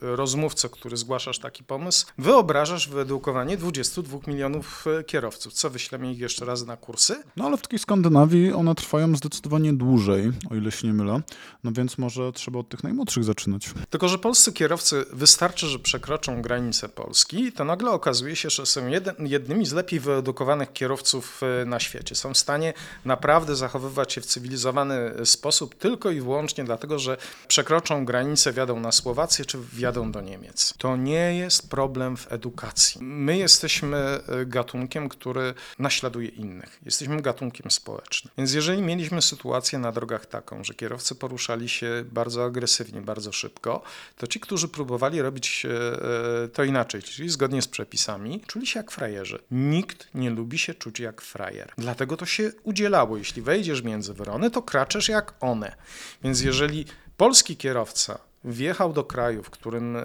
rozmówco, 0.00 0.70
który 0.70 0.96
zgłaszasz 0.96 1.38
taki 1.38 1.64
pomysł, 1.64 2.06
wyobrażasz 2.18 2.88
wyedukowanie 2.88 3.56
22 3.56 4.18
milionów 4.26 4.84
kierowców? 5.06 5.52
Co, 5.52 5.70
wyślemy 5.70 6.12
ich 6.12 6.18
jeszcze 6.18 6.44
raz 6.44 6.66
na 6.66 6.76
kursy? 6.76 7.22
No 7.38 7.44
ale 7.44 7.56
w 7.56 7.62
takiej 7.62 7.78
Skandynawii 7.78 8.52
one 8.52 8.74
trwają 8.74 9.16
zdecydowanie 9.16 9.72
dłużej, 9.72 10.32
o 10.50 10.54
ile 10.54 10.70
się 10.72 10.86
nie 10.86 10.92
mylę. 10.92 11.20
No 11.64 11.72
więc 11.72 11.98
może 11.98 12.32
trzeba 12.32 12.58
od 12.58 12.68
tych 12.68 12.82
najmłodszych 12.84 13.24
zaczynać. 13.24 13.70
Tylko, 13.90 14.08
że 14.08 14.18
polscy 14.18 14.52
kierowcy 14.52 15.04
wystarczy, 15.12 15.66
że 15.66 15.78
przekroczą 15.78 16.42
granicę 16.42 16.88
Polski, 16.88 17.52
to 17.52 17.64
nagle 17.64 17.90
okazuje 17.90 18.36
się, 18.36 18.50
że 18.50 18.66
są 18.66 18.80
jednymi 19.18 19.66
z 19.66 19.72
lepiej 19.72 20.00
wyedukowanych 20.00 20.72
kierowców 20.72 21.40
e, 21.62 21.64
na 21.64 21.80
świecie. 21.80 22.14
Są 22.14 22.34
w 22.34 22.38
stanie 22.38 22.74
naprawdę 23.04 23.56
zachowywać 23.56 24.12
się 24.12 24.20
w 24.20 24.26
cywilizowany 24.26 25.12
sposób 25.24 25.74
tylko 25.74 26.10
i 26.10 26.20
wyłącznie 26.20 26.64
dlatego, 26.64 26.98
że 26.98 27.16
przekroczą 27.48 28.04
granicę, 28.04 28.52
wjadą 28.52 28.80
na 28.80 28.92
Słowację 28.92 29.44
czy 29.44 29.58
wjadą 29.58 30.12
do 30.12 30.20
Niemiec. 30.20 30.74
To 30.78 30.96
nie 30.96 31.36
jest 31.36 31.70
problem 31.70 32.16
w 32.16 32.32
edukacji. 32.32 33.00
My 33.04 33.38
jesteśmy 33.38 33.96
e, 33.96 34.46
gatunkiem, 34.46 35.08
który 35.08 35.54
naśladuje 35.78 36.28
innych. 36.28 36.80
Jesteśmy 36.84 37.16
gatunkiem 37.16 37.27
społecznym. 37.70 38.32
Więc 38.38 38.52
jeżeli 38.52 38.82
mieliśmy 38.82 39.22
sytuację 39.22 39.78
na 39.78 39.92
drogach 39.92 40.26
taką, 40.26 40.64
że 40.64 40.74
kierowcy 40.74 41.14
poruszali 41.14 41.68
się 41.68 42.04
bardzo 42.12 42.44
agresywnie, 42.44 43.00
bardzo 43.00 43.32
szybko, 43.32 43.82
to 44.16 44.26
ci, 44.26 44.40
którzy 44.40 44.68
próbowali 44.68 45.22
robić 45.22 45.66
e, 45.66 46.48
to 46.48 46.64
inaczej, 46.64 47.02
czyli 47.02 47.28
zgodnie 47.28 47.62
z 47.62 47.68
przepisami, 47.68 48.40
czuli 48.46 48.66
się 48.66 48.80
jak 48.80 48.90
frajerzy. 48.90 49.38
Nikt 49.50 50.08
nie 50.14 50.30
lubi 50.30 50.58
się 50.58 50.74
czuć 50.74 51.00
jak 51.00 51.22
frajer. 51.22 51.72
Dlatego 51.78 52.16
to 52.16 52.26
się 52.26 52.52
udzielało. 52.62 53.16
Jeśli 53.16 53.42
wejdziesz 53.42 53.82
między 53.82 54.14
wyrony, 54.14 54.50
to 54.50 54.62
kraczesz 54.62 55.08
jak 55.08 55.34
one. 55.40 55.76
Więc 56.22 56.40
jeżeli 56.40 56.84
polski 57.16 57.56
kierowca 57.56 58.27
wjechał 58.44 58.92
do 58.92 59.04
kraju, 59.04 59.42
w 59.42 59.50
którym 59.50 59.96
e, 59.96 60.02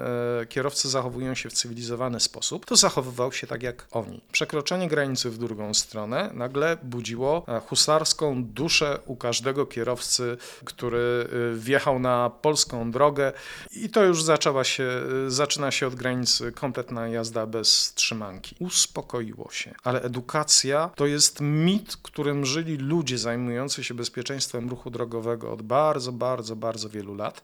kierowcy 0.49 0.89
zachowują 0.89 1.35
się 1.35 1.49
w 1.49 1.53
cywilizowany 1.53 2.19
sposób, 2.19 2.65
to 2.65 2.75
zachowywał 2.75 3.31
się 3.31 3.47
tak 3.47 3.63
jak 3.63 3.87
oni. 3.91 4.21
Przekroczenie 4.31 4.87
granicy 4.87 5.29
w 5.29 5.37
drugą 5.37 5.73
stronę 5.73 6.29
nagle 6.33 6.77
budziło 6.83 7.43
e, 7.47 7.59
husarską 7.59 8.43
duszę 8.43 8.99
u 9.05 9.15
każdego 9.15 9.65
kierowcy, 9.65 10.37
który 10.65 11.27
e, 11.53 11.55
wjechał 11.57 11.99
na 11.99 12.29
polską 12.29 12.91
drogę 12.91 13.33
i 13.71 13.89
to 13.89 14.03
już 14.03 14.23
zaczęła 14.23 14.63
się, 14.63 15.01
zaczyna 15.27 15.71
się 15.71 15.87
od 15.87 15.95
granicy 15.95 16.51
kompletna 16.51 17.07
jazda 17.07 17.45
bez 17.45 17.93
trzymanki. 17.93 18.55
Uspokoiło 18.59 19.51
się. 19.51 19.75
Ale 19.83 20.01
edukacja 20.01 20.89
to 20.95 21.05
jest 21.05 21.41
mit, 21.41 21.97
którym 21.97 22.45
żyli 22.45 22.77
ludzie 22.77 23.17
zajmujący 23.17 23.83
się 23.83 23.93
bezpieczeństwem 23.93 24.69
ruchu 24.69 24.89
drogowego 24.89 25.51
od 25.51 25.61
bardzo, 25.61 26.11
bardzo, 26.11 26.55
bardzo 26.55 26.89
wielu 26.89 27.15
lat 27.15 27.41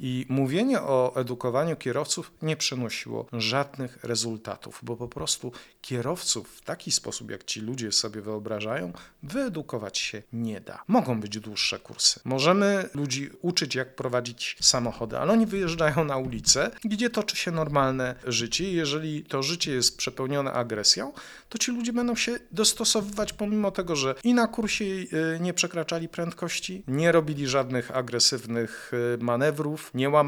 i 0.00 0.26
mówienie 0.30 0.80
o 0.80 1.12
edukowaniu 1.16 1.76
kierowców 1.76 2.32
nie 2.42 2.56
przynosiło 2.56 3.26
żadnych 3.32 4.04
rezultatów, 4.04 4.80
bo 4.82 4.96
po 4.96 5.08
prostu 5.08 5.52
kierowców 5.80 6.48
w 6.48 6.60
taki 6.60 6.92
sposób, 6.92 7.30
jak 7.30 7.44
ci 7.44 7.60
ludzie 7.60 7.92
sobie 7.92 8.20
wyobrażają, 8.20 8.92
wyedukować 9.22 9.98
się 9.98 10.22
nie 10.32 10.60
da. 10.60 10.84
Mogą 10.88 11.20
być 11.20 11.38
dłuższe 11.38 11.78
kursy. 11.78 12.20
Możemy 12.24 12.88
ludzi 12.94 13.30
uczyć, 13.42 13.74
jak 13.74 13.96
prowadzić 13.96 14.56
samochody, 14.60 15.18
ale 15.18 15.32
oni 15.32 15.46
wyjeżdżają 15.46 16.04
na 16.04 16.16
ulicę, 16.16 16.70
gdzie 16.84 17.10
toczy 17.10 17.36
się 17.36 17.50
normalne 17.50 18.14
życie. 18.26 18.72
Jeżeli 18.72 19.24
to 19.24 19.42
życie 19.42 19.72
jest 19.72 19.96
przepełnione 19.96 20.52
agresją, 20.52 21.12
to 21.48 21.58
ci 21.58 21.72
ludzie 21.72 21.92
będą 21.92 22.16
się 22.16 22.38
dostosowywać, 22.52 23.32
pomimo 23.32 23.70
tego, 23.70 23.96
że 23.96 24.14
i 24.24 24.34
na 24.34 24.46
kursie 24.46 24.84
y, 24.84 25.06
nie 25.40 25.54
przekraczali 25.54 26.08
prędkości, 26.08 26.82
nie 26.88 27.12
robili 27.12 27.48
żadnych 27.48 27.96
agresywnych 27.96 28.90
y, 29.14 29.18
manewrów, 29.18 29.90
nie 29.94 30.10
łamali 30.10 30.19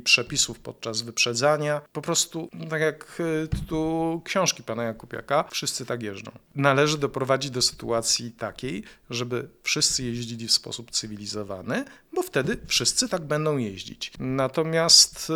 przepisów 0.00 0.58
podczas 0.58 1.02
wyprzedzania. 1.02 1.80
Po 1.92 2.02
prostu, 2.02 2.48
no 2.52 2.66
tak 2.66 2.80
jak 2.80 3.20
y, 3.20 3.48
tu 3.68 4.22
książki 4.24 4.62
pana 4.62 4.82
Jakubiaka, 4.82 5.44
wszyscy 5.50 5.86
tak 5.86 6.02
jeżdżą. 6.02 6.30
Należy 6.54 6.98
doprowadzić 6.98 7.50
do 7.50 7.62
sytuacji 7.62 8.32
takiej, 8.32 8.84
żeby 9.10 9.48
wszyscy 9.62 10.04
jeździli 10.04 10.48
w 10.48 10.52
sposób 10.52 10.90
cywilizowany, 10.90 11.84
bo 12.14 12.22
wtedy 12.22 12.56
wszyscy 12.66 13.08
tak 13.08 13.22
będą 13.22 13.56
jeździć. 13.56 14.12
Natomiast 14.18 15.32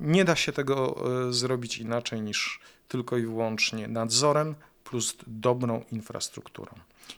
nie 0.00 0.24
da 0.24 0.36
się 0.36 0.52
tego 0.52 1.04
zrobić 1.30 1.78
inaczej 1.78 2.20
niż 2.20 2.60
tylko 2.88 3.16
i 3.16 3.22
wyłącznie 3.22 3.88
nadzorem 3.88 4.54
plus 4.84 5.16
dobrą 5.26 5.84
infrastrukturą 5.92 6.72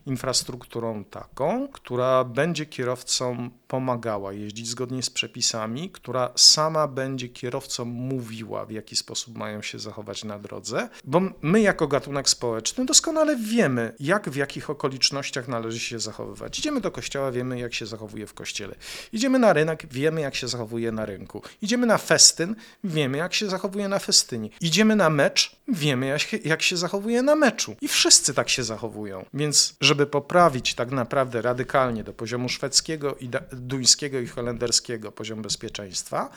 infrastrukturą 0.06 1.04
taką, 1.04 1.68
która 1.68 2.24
będzie 2.24 2.66
kierowcom 2.66 3.50
pomagała 3.68 4.32
jeździć 4.32 4.68
zgodnie 4.68 5.02
z 5.02 5.10
przepisami, 5.10 5.90
która 5.90 6.32
sama 6.36 6.88
będzie 6.88 7.28
kierowcom 7.28 7.88
mówiła, 7.88 8.66
w 8.66 8.70
jaki 8.70 8.96
sposób 8.96 9.38
mają 9.38 9.62
się 9.62 9.78
zachować 9.78 10.24
na 10.24 10.38
drodze, 10.38 10.88
bo 11.04 11.20
my 11.42 11.60
jako 11.60 11.88
gatunek 11.88 12.28
społeczny 12.28 12.86
doskonale 12.86 13.36
wiemy, 13.36 13.94
jak 14.00 14.30
w 14.30 14.36
jakich 14.36 14.70
okolicznościach 14.70 15.48
należy 15.48 15.80
się 15.80 15.98
zachowywać. 15.98 16.58
Idziemy 16.58 16.80
do 16.80 16.90
kościoła, 16.90 17.32
wiemy, 17.32 17.58
jak 17.58 17.74
się 17.74 17.86
zachowuje 17.86 18.26
w 18.26 18.34
kościele. 18.34 18.74
Idziemy 19.12 19.38
na 19.38 19.52
rynek, 19.52 19.86
wiemy, 19.90 20.20
jak 20.20 20.34
się 20.34 20.48
zachowuje 20.48 20.92
na 20.92 21.06
rynku. 21.06 21.42
Idziemy 21.62 21.86
na 21.86 21.98
festyn, 21.98 22.56
wiemy, 22.84 23.18
jak 23.18 23.34
się 23.34 23.48
zachowuje 23.48 23.88
na 23.88 23.98
festynie. 23.98 24.48
Idziemy 24.60 24.96
na 24.96 25.10
mecz, 25.10 25.56
wiemy, 25.68 26.06
jak, 26.06 26.44
jak 26.44 26.62
się 26.62 26.76
zachowuje 26.76 27.22
na 27.22 27.36
meczu. 27.36 27.76
I 27.80 27.88
wszyscy 27.88 28.34
tak 28.34 28.48
się 28.48 28.64
zachowują. 28.64 29.26
Więc 29.34 29.76
żeby 29.82 30.06
poprawić 30.06 30.74
tak 30.74 30.90
naprawdę 30.90 31.42
radykalnie 31.42 32.04
do 32.04 32.12
poziomu 32.12 32.48
szwedzkiego, 32.48 33.16
duńskiego 33.52 34.20
i 34.20 34.26
holenderskiego 34.26 35.12
poziom 35.12 35.42
bezpieczeństwa, 35.42 36.30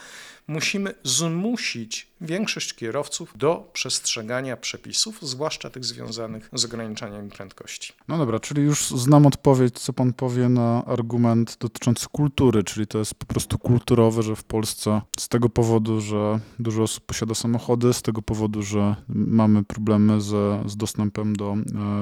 musimy 0.48 0.94
zmusić 1.04 2.08
większość 2.20 2.74
kierowców 2.74 3.32
do 3.36 3.70
przestrzegania 3.72 4.56
przepisów, 4.56 5.18
zwłaszcza 5.22 5.70
tych 5.70 5.84
związanych 5.84 6.50
z 6.52 6.64
ograniczaniem 6.64 7.28
prędkości. 7.28 7.92
No 8.08 8.18
dobra, 8.18 8.40
czyli 8.40 8.62
już 8.62 8.90
znam 8.90 9.26
odpowiedź, 9.26 9.78
co 9.78 9.92
pan 9.92 10.12
powie 10.12 10.48
na 10.48 10.84
argument 10.84 11.56
dotyczący 11.60 12.06
kultury, 12.12 12.64
czyli 12.64 12.86
to 12.86 12.98
jest 12.98 13.14
po 13.14 13.26
prostu 13.26 13.58
kulturowe, 13.58 14.22
że 14.22 14.36
w 14.36 14.44
Polsce 14.44 15.02
z 15.18 15.28
tego 15.28 15.48
powodu, 15.48 16.00
że 16.00 16.40
dużo 16.58 16.82
osób 16.82 17.06
posiada 17.06 17.34
samochody, 17.34 17.92
z 17.92 18.02
tego 18.02 18.22
powodu, 18.22 18.62
że 18.62 18.96
mamy 19.08 19.64
problemy 19.64 20.20
z, 20.20 20.60
z 20.70 20.76
dostępem 20.76 21.36
do 21.36 21.56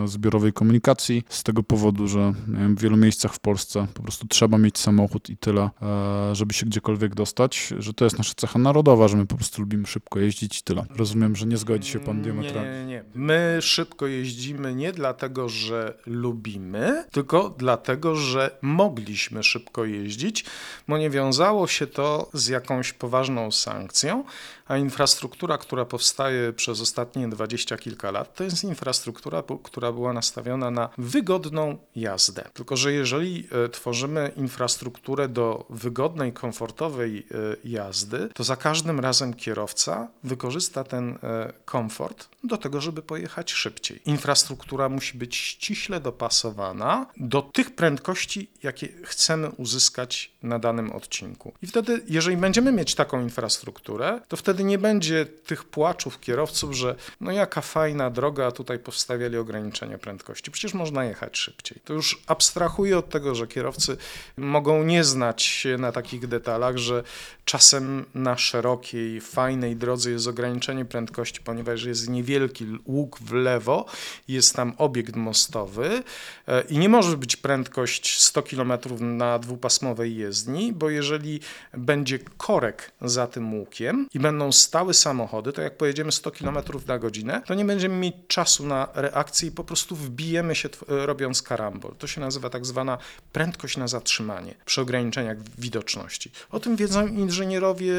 e, 0.04 0.08
zbiorowej 0.08 0.52
komunikacji, 0.52 1.24
z 1.28 1.42
tego 1.42 1.62
powodu, 1.62 2.08
że 2.08 2.34
wiem, 2.48 2.76
w 2.76 2.80
wielu 2.80 2.96
miejscach 2.96 3.34
w 3.34 3.40
Polsce 3.40 3.86
po 3.94 4.02
prostu 4.02 4.26
trzeba 4.26 4.58
mieć 4.58 4.78
samochód 4.78 5.30
i 5.30 5.36
tyle, 5.36 5.70
e, 5.82 6.34
żeby 6.34 6.54
się 6.54 6.66
gdziekolwiek 6.66 7.14
dostać, 7.14 7.74
że 7.78 7.94
to 7.94 8.04
jest 8.04 8.18
nasza 8.34 8.46
cecha 8.46 8.58
narodowa, 8.58 9.08
że 9.08 9.16
my 9.16 9.26
po 9.26 9.36
prostu 9.36 9.62
lubimy 9.62 9.86
szybko 9.86 10.20
jeździć 10.20 10.58
i 10.58 10.62
tyle. 10.62 10.86
Rozumiem, 10.96 11.36
że 11.36 11.46
nie 11.46 11.56
zgodzi 11.56 11.90
się 11.90 12.00
pan 12.00 12.22
diametralnie. 12.22 12.70
Nie, 12.70 12.78
nie, 12.78 12.86
nie. 12.86 13.04
My 13.14 13.58
szybko 13.60 14.06
jeździmy 14.06 14.74
nie 14.74 14.92
dlatego, 14.92 15.48
że 15.48 15.98
lubimy, 16.06 17.04
tylko 17.10 17.54
dlatego, 17.58 18.16
że 18.16 18.58
mogliśmy 18.62 19.42
szybko 19.42 19.84
jeździć, 19.84 20.44
bo 20.88 20.98
nie 20.98 21.10
wiązało 21.10 21.66
się 21.66 21.86
to 21.86 22.30
z 22.32 22.48
jakąś 22.48 22.92
poważną 22.92 23.50
sankcją, 23.50 24.24
a 24.66 24.76
infrastruktura, 24.76 25.58
która 25.58 25.84
powstaje 25.84 26.52
przez 26.52 26.80
ostatnie 26.80 27.28
dwadzieścia 27.28 27.76
kilka 27.76 28.10
lat, 28.10 28.34
to 28.34 28.44
jest 28.44 28.64
infrastruktura, 28.64 29.42
która 29.62 29.92
była 29.92 30.12
nastawiona 30.12 30.70
na 30.70 30.88
wygodną 30.98 31.78
jazdę. 31.96 32.48
Tylko, 32.54 32.76
że 32.76 32.92
jeżeli 32.92 33.48
e, 33.64 33.68
tworzymy 33.68 34.32
infrastrukturę 34.36 35.28
do 35.28 35.66
wygodnej, 35.70 36.32
komfortowej 36.32 37.18
e, 37.18 37.68
jazdy, 37.68 38.28
to 38.34 38.44
za 38.44 38.56
każdym 38.56 39.00
razem 39.00 39.34
kierowca 39.34 40.08
wykorzysta 40.24 40.84
ten 40.84 41.18
e, 41.22 41.52
komfort 41.64 42.28
do 42.44 42.56
tego, 42.56 42.80
żeby 42.80 43.02
pojechać 43.02 43.52
szybciej. 43.52 44.00
Infrastruktura 44.06 44.88
musi 44.88 45.18
być 45.18 45.36
ściśle 45.36 46.00
dopasowana 46.00 47.06
do 47.16 47.42
tych 47.42 47.74
prędkości, 47.74 48.50
jakie 48.62 48.88
chcemy 49.04 49.50
uzyskać 49.50 50.32
na 50.42 50.58
danym 50.58 50.92
odcinku. 50.92 51.52
I 51.62 51.66
wtedy, 51.66 52.02
jeżeli 52.08 52.36
będziemy 52.36 52.72
mieć 52.72 52.94
taką 52.94 53.20
infrastrukturę, 53.20 54.20
to 54.28 54.36
wtedy 54.36 54.53
nie 54.60 54.78
będzie 54.78 55.26
tych 55.26 55.64
płaczów 55.64 56.20
kierowców, 56.20 56.72
że 56.72 56.94
no 57.20 57.32
jaka 57.32 57.60
fajna 57.60 58.10
droga, 58.10 58.46
a 58.46 58.52
tutaj 58.52 58.78
powstawiali 58.78 59.36
ograniczenia 59.36 59.98
prędkości. 59.98 60.50
Przecież 60.50 60.74
można 60.74 61.04
jechać 61.04 61.38
szybciej. 61.38 61.80
To 61.84 61.92
już 61.92 62.22
abstrahuję 62.26 62.98
od 62.98 63.08
tego, 63.08 63.34
że 63.34 63.46
kierowcy 63.46 63.96
mogą 64.36 64.84
nie 64.84 65.04
znać 65.04 65.42
się 65.42 65.78
na 65.78 65.92
takich 65.92 66.26
detalach, 66.26 66.76
że 66.76 67.02
czasem 67.44 68.04
na 68.14 68.38
szerokiej, 68.38 69.20
fajnej 69.20 69.76
drodze 69.76 70.10
jest 70.10 70.26
ograniczenie 70.26 70.84
prędkości, 70.84 71.40
ponieważ 71.44 71.84
jest 71.84 72.08
niewielki 72.08 72.66
łuk 72.86 73.18
w 73.18 73.32
lewo, 73.32 73.86
jest 74.28 74.56
tam 74.56 74.72
obiekt 74.78 75.16
mostowy 75.16 76.02
e, 76.48 76.62
i 76.62 76.78
nie 76.78 76.88
może 76.88 77.16
być 77.16 77.36
prędkość 77.36 78.20
100 78.20 78.42
km 78.42 78.72
na 79.00 79.38
dwupasmowej 79.38 80.16
jezdni, 80.16 80.72
bo 80.72 80.90
jeżeli 80.90 81.40
będzie 81.74 82.18
korek 82.18 82.92
za 83.00 83.26
tym 83.26 83.54
łukiem 83.54 84.08
i 84.14 84.18
będą 84.18 84.43
stały 84.52 84.94
samochody, 84.94 85.52
to 85.52 85.62
jak 85.62 85.76
pojedziemy 85.76 86.12
100 86.12 86.30
km 86.30 86.58
na 86.86 86.98
godzinę, 86.98 87.42
to 87.46 87.54
nie 87.54 87.64
będziemy 87.64 87.96
mieć 87.96 88.14
czasu 88.28 88.66
na 88.66 88.88
reakcję 88.94 89.48
i 89.48 89.52
po 89.52 89.64
prostu 89.64 89.96
wbijemy 89.96 90.54
się 90.54 90.68
robiąc 90.88 91.42
karambol. 91.42 91.94
To 91.98 92.06
się 92.06 92.20
nazywa 92.20 92.50
tak 92.50 92.66
zwana 92.66 92.98
prędkość 93.32 93.76
na 93.76 93.88
zatrzymanie 93.88 94.54
przy 94.64 94.80
ograniczeniach 94.80 95.36
widoczności. 95.58 96.30
O 96.50 96.60
tym 96.60 96.76
wiedzą 96.76 97.06
inżynierowie 97.06 97.94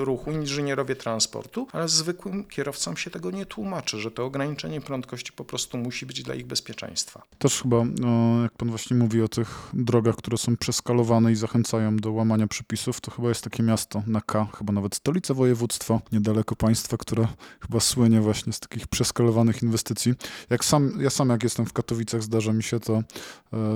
ruchu, 0.00 0.32
inżynierowie 0.32 0.96
transportu, 0.96 1.68
ale 1.72 1.88
zwykłym 1.88 2.44
kierowcom 2.44 2.96
się 2.96 3.10
tego 3.10 3.30
nie 3.30 3.46
tłumaczy, 3.46 4.00
że 4.00 4.10
to 4.10 4.24
ograniczenie 4.24 4.80
prędkości 4.80 5.32
po 5.32 5.44
prostu 5.44 5.78
musi 5.78 6.06
być 6.06 6.22
dla 6.22 6.34
ich 6.34 6.46
bezpieczeństwa. 6.46 7.22
Też 7.38 7.62
chyba, 7.62 7.84
no, 8.00 8.42
jak 8.42 8.52
pan 8.52 8.70
właśnie 8.70 8.96
mówi 8.96 9.22
o 9.22 9.28
tych 9.28 9.68
drogach, 9.72 10.16
które 10.16 10.38
są 10.38 10.56
przeskalowane 10.56 11.32
i 11.32 11.36
zachęcają 11.36 11.96
do 11.96 12.12
łamania 12.12 12.46
przepisów, 12.46 13.00
to 13.00 13.10
chyba 13.10 13.28
jest 13.28 13.44
takie 13.44 13.62
miasto 13.62 14.02
na 14.06 14.20
K, 14.20 14.46
chyba 14.58 14.72
nawet 14.72 14.94
stolica 14.94 15.34
województwa, 15.34 15.77
niedaleko 16.12 16.56
państwa, 16.56 16.96
które 16.96 17.28
chyba 17.60 17.80
słynie 17.80 18.20
właśnie 18.20 18.52
z 18.52 18.60
takich 18.60 18.86
przeskalowanych 18.86 19.62
inwestycji. 19.62 20.14
Jak 20.50 20.64
sam, 20.64 20.92
ja 21.00 21.10
sam 21.10 21.28
jak 21.28 21.42
jestem 21.42 21.66
w 21.66 21.72
Katowicach, 21.72 22.22
zdarza 22.22 22.52
mi 22.52 22.62
się 22.62 22.80
to 22.80 22.92
e, 22.92 23.02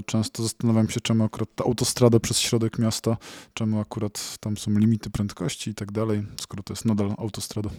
często 0.07 0.43
zastanawiam 0.43 0.89
się, 0.89 1.01
czemu 1.01 1.25
akurat 1.25 1.49
ta 1.55 1.65
autostrada 1.65 2.21
przez 2.21 2.39
środek 2.39 2.79
miasta, 2.79 3.17
czemu 3.55 3.81
akurat 3.81 4.39
tam 4.41 4.57
są 4.57 4.71
limity 4.71 5.11
prędkości 5.11 5.71
i 5.71 5.75
tak 5.75 5.93
dalej, 5.93 6.27
skoro 6.41 6.63
to 6.63 6.73
jest 6.73 6.85
nadal 6.85 7.15
autostrada. 7.19 7.71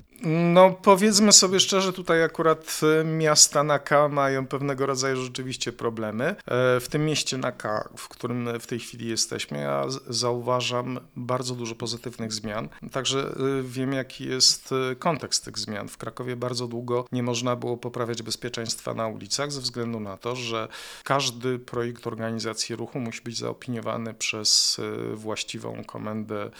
No 0.53 0.71
powiedzmy 0.71 1.31
sobie 1.31 1.59
szczerze, 1.59 1.93
tutaj 1.93 2.23
akurat 2.23 2.79
e, 3.01 3.03
miasta 3.03 3.63
na 3.63 3.79
K 3.79 4.09
mają 4.09 4.47
pewnego 4.47 4.85
rodzaju 4.85 5.23
rzeczywiście 5.23 5.71
problemy. 5.71 6.25
E, 6.25 6.35
w 6.79 6.87
tym 6.89 7.05
mieście 7.05 7.37
na 7.37 7.51
K, 7.51 7.89
w 7.97 8.09
którym 8.09 8.59
w 8.59 8.67
tej 8.67 8.79
chwili 8.79 9.07
jesteśmy, 9.07 9.57
ja 9.57 9.85
zauważam 10.07 10.99
bardzo 11.15 11.55
dużo 11.55 11.75
pozytywnych 11.75 12.33
zmian. 12.33 12.69
Także 12.91 13.35
wiem, 13.63 13.93
jaki 14.13 14.25
jest 14.29 14.73
kontekst 14.99 15.45
tych 15.45 15.59
zmian. 15.59 15.87
W 15.87 15.97
Krakowie 15.97 16.35
bardzo 16.35 16.67
długo 16.67 17.05
nie 17.11 17.23
można 17.23 17.55
było 17.55 17.77
poprawiać 17.77 18.21
bezpieczeństwa 18.21 18.93
na 18.93 19.07
ulicach 19.07 19.51
ze 19.51 19.61
względu 19.61 19.99
na 19.99 20.17
to, 20.17 20.35
że 20.35 20.67
każdy 21.03 21.59
projekt 21.59 22.07
organizacji 22.07 22.75
ruchu 22.75 22.99
musi 22.99 23.21
być 23.21 23.37
zaopiniowany 23.37 24.13
przez 24.13 24.79
e, 24.79 25.15
właściwą 25.15 25.83
komendę 25.83 26.51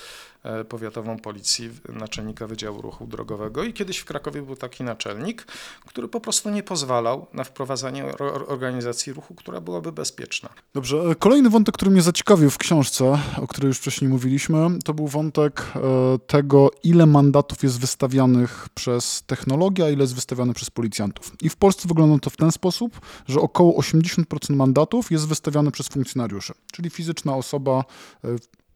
powiatową 0.70 1.20
policji, 1.20 1.70
naczelnika 1.90 2.48
Wydziału 2.48 2.82
Ruchu 2.82 3.08
Drogowego 3.08 3.64
i 3.64 3.74
kiedyś 3.74 3.98
w 3.98 4.06
Krakowie 4.06 4.42
był 4.42 4.56
taki 4.56 4.84
naczelnik, 4.84 5.48
który 5.86 6.08
po 6.08 6.20
prostu 6.20 6.50
nie 6.50 6.64
pozwalał 6.64 7.28
na 7.34 7.44
wprowadzanie 7.44 8.06
organizacji 8.48 9.14
ruchu, 9.14 9.36
która 9.36 9.62
byłaby 9.62 9.92
bezpieczna. 9.92 10.50
Dobrze, 10.74 10.98
e, 10.98 11.16
kolejny 11.16 11.50
wątek, 11.50 11.76
który 11.76 11.92
mnie 11.92 12.02
zaciekawił 12.02 12.50
w 12.50 12.58
książce, 12.58 13.20
o 13.42 13.48
której 13.48 13.68
już 13.68 13.78
wcześniej 13.78 14.10
mówiliśmy, 14.10 14.70
to 14.86 14.94
był 14.94 15.08
wątek 15.08 15.66
e, 15.76 15.80
tego, 16.28 16.72
ile 16.84 17.06
mandatów 17.06 17.64
jest 17.64 17.80
wystawianych 17.80 18.68
przez 18.74 19.24
technologię, 19.28 19.86
a 19.86 19.90
ile 19.90 20.02
jest 20.02 20.16
wystawiane 20.16 20.54
przez 20.54 20.70
policjantów. 20.70 21.32
I 21.42 21.50
w 21.50 21.56
Polsce 21.56 21.88
wygląda 21.88 22.20
to 22.20 22.30
w 22.30 22.38
ten 22.38 22.52
sposób, 22.52 23.00
że 23.28 23.40
około 23.40 23.82
80% 23.82 24.56
mandatów 24.56 25.12
jest 25.12 25.28
wystawiane 25.28 25.72
przez 25.72 25.88
funkcjonariuszy, 25.88 26.54
czyli 26.72 26.90
fizyczna 26.90 27.36
osoba 27.36 27.84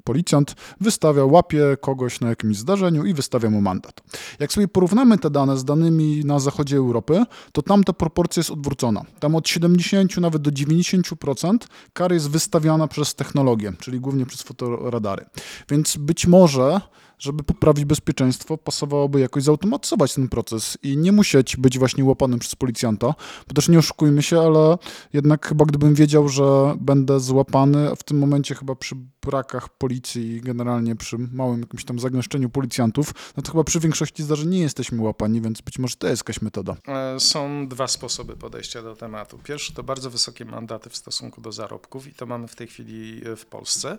policjant 0.07 0.55
wystawia, 0.81 1.25
łapie 1.25 1.77
kogoś 1.81 2.21
na 2.21 2.29
jakimś 2.29 2.57
zdarzeniu 2.57 3.05
i 3.05 3.13
wystawia 3.13 3.49
mu 3.49 3.61
mandat. 3.61 4.01
Jak 4.39 4.53
sobie 4.53 4.67
porównamy 4.67 5.17
te 5.17 5.29
dane 5.29 5.57
z 5.57 5.65
danymi 5.65 6.25
na 6.25 6.39
zachodzie 6.39 6.77
Europy, 6.77 7.23
to 7.51 7.61
tam 7.61 7.83
ta 7.83 7.93
proporcja 7.93 8.39
jest 8.39 8.51
odwrócona. 8.51 9.05
Tam 9.19 9.35
od 9.35 9.49
70 9.49 10.17
nawet 10.17 10.41
do 10.41 10.51
90% 10.51 11.57
kar 11.93 12.13
jest 12.13 12.29
wystawiana 12.29 12.87
przez 12.87 13.15
technologię, 13.15 13.73
czyli 13.79 13.99
głównie 13.99 14.25
przez 14.25 14.41
fotoradary. 14.41 15.25
Więc 15.69 15.97
być 15.97 16.27
może 16.27 16.81
żeby 17.19 17.43
poprawić 17.43 17.85
bezpieczeństwo, 17.85 18.57
pasowałoby 18.57 19.19
jakoś 19.19 19.43
zautomatyzować 19.43 20.13
ten 20.13 20.29
proces 20.29 20.77
i 20.83 20.97
nie 20.97 21.11
musieć 21.11 21.57
być 21.57 21.79
właśnie 21.79 22.05
łapanym 22.05 22.39
przez 22.39 22.55
policjanta, 22.55 23.13
bo 23.47 23.53
też 23.53 23.69
nie 23.69 23.79
oszukujmy 23.79 24.23
się, 24.23 24.39
ale 24.39 24.77
jednak 25.13 25.47
chyba 25.47 25.65
gdybym 25.65 25.95
wiedział, 25.95 26.29
że 26.29 26.75
będę 26.79 27.19
złapany, 27.19 27.95
w 27.95 28.03
tym 28.03 28.19
momencie 28.19 28.55
chyba 28.55 28.75
przy 28.75 28.95
brakach 29.21 29.69
policji 29.69 30.31
i 30.31 30.41
generalnie 30.41 30.95
przy 30.95 31.17
małym 31.17 31.59
jakimś 31.59 31.85
tam 31.85 31.99
zagęszczeniu 31.99 32.49
policjantów, 32.49 33.13
no 33.37 33.43
to 33.43 33.51
chyba 33.51 33.63
przy 33.63 33.79
większości 33.79 34.23
zdarzeń 34.23 34.49
nie 34.49 34.59
jesteśmy 34.59 35.01
łapani, 35.01 35.41
więc 35.41 35.61
być 35.61 35.79
może 35.79 35.95
to 35.95 36.07
jest 36.07 36.19
jakaś 36.19 36.41
metoda. 36.41 36.75
E, 36.87 37.19
są 37.19 37.67
dwa 37.67 37.87
sposoby 37.87 38.35
podejścia 38.35 38.81
do 38.81 38.95
tematu. 38.95 39.39
Pierwszy 39.43 39.73
to 39.73 39.83
bardzo 39.83 40.09
wysokie 40.09 40.45
mandaty 40.45 40.89
w 40.89 40.97
stosunku 40.97 41.41
do 41.41 41.51
zarobków 41.51 42.07
i 42.07 42.13
to 42.13 42.25
mamy 42.25 42.47
w 42.47 42.55
tej 42.55 42.67
chwili 42.67 43.21
w 43.37 43.45
Polsce. 43.45 43.97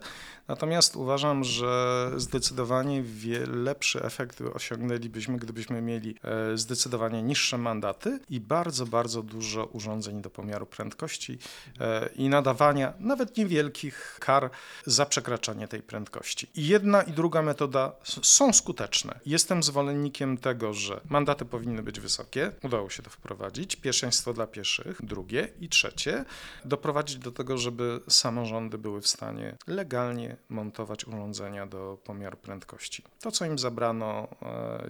Natomiast 0.49 0.97
uważam, 0.97 1.45
że 1.45 2.11
zdecydowanie 2.17 3.03
lepszy 3.47 4.03
efekt 4.03 4.41
osiągnęlibyśmy, 4.41 5.38
gdybyśmy 5.38 5.83
mieli 5.83 6.15
e, 6.23 6.59
zdecydowanie 6.59 7.23
niższe 7.23 7.59
mandaty 7.59 8.21
i 8.31 8.41
bardzo, 8.41 8.87
bardzo 8.87 9.23
dużo 9.23 9.65
urządzeń 9.65 10.23
do 10.23 10.31
pomiaru 10.31 10.67
prędkości 10.67 11.38
e, 11.81 12.09
i 12.17 12.29
nadawania 12.29 12.93
nawet 12.99 13.37
niewielkich 13.37 14.17
kar 14.21 14.50
za 14.87 15.07
przekraczanie 15.07 15.69
tej 15.69 15.83
prędkości. 15.83 16.47
I 16.55 16.67
jedna 16.67 17.03
i 17.03 17.12
druga 17.12 17.43
metoda 17.43 17.93
są 18.23 18.53
skuteczne. 18.53 19.21
Jestem 19.27 19.62
zwolennikiem 19.62 20.38
tego, 20.38 20.75
że 20.75 21.00
mandaty 21.09 21.45
powinny 21.45 21.83
być 21.83 22.00
wysokie. 22.00 22.53
Udało 22.62 22.91
się 22.91 23.03
to 23.03 23.11
wprowadzić. 23.11 23.77
Pierwszeństwo 23.77 24.32
dla 24.32 24.47
pieszych. 24.47 25.00
Drugie 25.02 25.49
i 25.61 25.69
trzecie, 25.69 26.25
doprowadzić 26.65 27.17
do 27.17 27.32
tego, 27.32 27.59
żeby 27.59 28.00
samorządy 28.09 28.78
były 28.78 29.00
w 29.00 29.09
stanie 29.09 29.56
legalnie 29.67 30.37
montować 30.49 31.04
urządzenia 31.04 31.67
do 31.67 31.99
pomiaru 32.04 32.37
prędkości. 32.37 32.98
To, 33.21 33.30
co 33.30 33.45
im 33.45 33.58
zabrano 33.58 34.28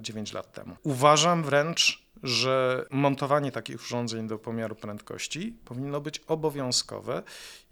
9 0.01 0.31
e, 0.31 0.35
lat 0.35 0.53
temu. 0.53 0.77
Uważam 0.83 1.43
wręcz, 1.43 2.08
że 2.23 2.87
montowanie 2.91 3.53
takich 3.53 3.83
urządzeń 3.83 4.29
do 4.29 4.39
pomiaru 4.39 4.75
prędkości 4.75 5.55
powinno 5.65 6.01
być 6.01 6.21
obowiązkowe 6.27 7.23